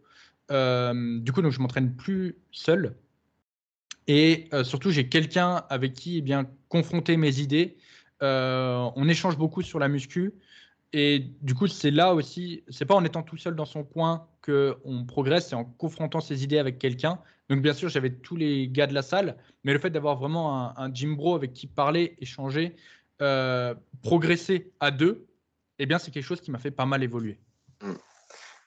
[0.52, 2.96] Euh, du coup, donc, je m'entraîne plus seul.
[4.06, 7.76] Et euh, surtout, j'ai quelqu'un avec qui eh bien, confronter mes idées.
[8.22, 10.34] Euh, on échange beaucoup sur la muscu.
[10.92, 14.28] Et du coup, c'est là aussi, c'est pas en étant tout seul dans son coin
[14.44, 17.18] qu'on progresse, c'est en confrontant ses idées avec quelqu'un.
[17.48, 20.78] Donc, bien sûr, j'avais tous les gars de la salle, mais le fait d'avoir vraiment
[20.78, 22.76] un, gym bro avec qui parler, échanger,
[24.02, 25.26] progresser à deux,
[25.78, 27.38] eh bien, c'est quelque chose qui m'a fait pas mal évoluer.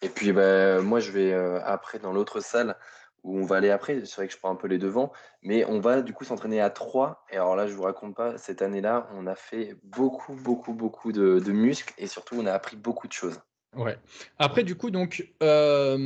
[0.06, 2.78] Et puis, bah, moi, je vais euh, après dans l'autre salle
[3.24, 4.06] où on va aller après.
[4.06, 6.62] C'est vrai que je prends un peu les devants, mais on va du coup s'entraîner
[6.62, 7.26] à trois.
[7.32, 11.12] Et alors là, je vous raconte pas, cette année-là, on a fait beaucoup, beaucoup, beaucoup
[11.12, 13.40] de, muscles et surtout, on a appris beaucoup de choses.
[13.76, 13.98] Ouais.
[14.38, 15.98] Après, du coup, donc, euh,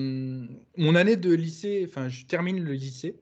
[0.77, 3.19] mon année de lycée, enfin, je termine le lycée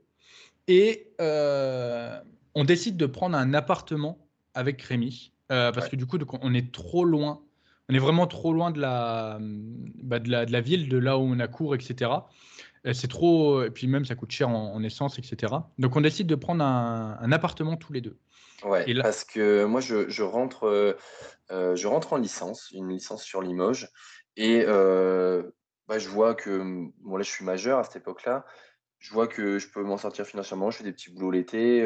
[0.68, 2.20] et euh,
[2.54, 4.20] on décide de prendre un appartement
[4.54, 7.42] avec Rémi parce que du coup, on est trop loin.
[7.90, 11.18] On est vraiment trop loin de la, bah, de la, de la ville, de là
[11.18, 12.12] où on a cours, etc.
[12.94, 15.54] C'est trop, et puis même ça coûte cher en, essence, etc.
[15.78, 18.18] Donc on décide de prendre un, appartement tous les deux.
[18.64, 20.98] Ouais, parce que moi je, je rentre, euh,
[21.52, 23.90] euh, je rentre en licence, une licence sur Limoges,
[24.36, 25.44] et euh,
[25.88, 28.46] bah, je vois que, bon là je suis majeur à cette époque-là,
[29.00, 31.86] je vois que je peux m'en sortir financièrement, je fais des petits boulots l'été,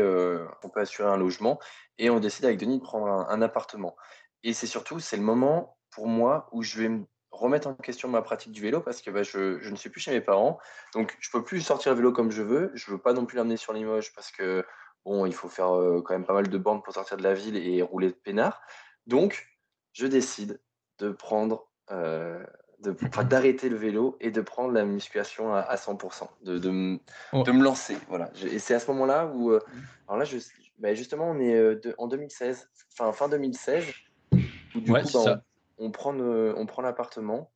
[0.64, 1.60] on peut assurer un logement,
[1.98, 3.96] et on décide avec Denis de prendre un, un appartement.
[4.44, 8.10] Et c'est surtout, c'est le moment pour moi où je vais me remettre en question
[8.10, 10.60] ma pratique du vélo parce que bah, je, je, ne suis plus chez mes parents.
[10.94, 12.72] Donc, je peux plus sortir le vélo comme je veux.
[12.74, 14.66] Je veux pas non plus l'amener sur Limoges parce que,
[15.06, 17.34] bon, il faut faire euh, quand même pas mal de bandes pour sortir de la
[17.34, 18.62] ville et rouler de peinard.
[19.08, 19.48] Donc,
[19.94, 20.60] je décide
[21.00, 22.44] de prendre, euh,
[22.80, 27.98] d'arrêter le vélo et de prendre la musculation à, 100%, de, de, me lancer.
[28.10, 28.30] Voilà.
[28.44, 29.60] et c'est à ce moment-là où, euh,
[30.08, 30.38] alors là, je,
[30.80, 33.86] bah, justement, on est en 2016, fin, fin 2016,
[34.34, 34.38] où
[34.80, 35.44] du coup, bah,
[35.82, 37.52] on prend, l'appartement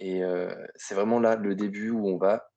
[0.00, 2.48] et euh, c'est vraiment là le début où on va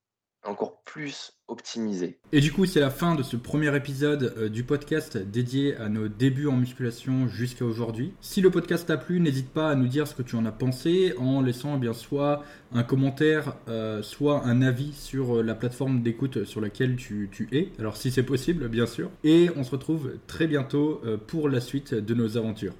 [0.43, 2.20] encore plus optimiser.
[2.32, 5.89] Et du coup, c'est la fin de ce premier épisode euh, du podcast dédié à
[5.89, 8.14] nos débuts en musculation jusqu'à aujourd'hui.
[8.22, 10.52] Si le podcast t'a plu, n'hésite pas à nous dire ce que tu en as
[10.52, 16.04] pensé en laissant eh bien soit un commentaire, euh, soit un avis sur la plateforme
[16.04, 17.72] d'écoute sur laquelle tu, tu, es.
[17.80, 19.10] Alors si c'est possible, bien sûr.
[19.24, 22.74] Et on se retrouve très bientôt pour la suite de nos aventures.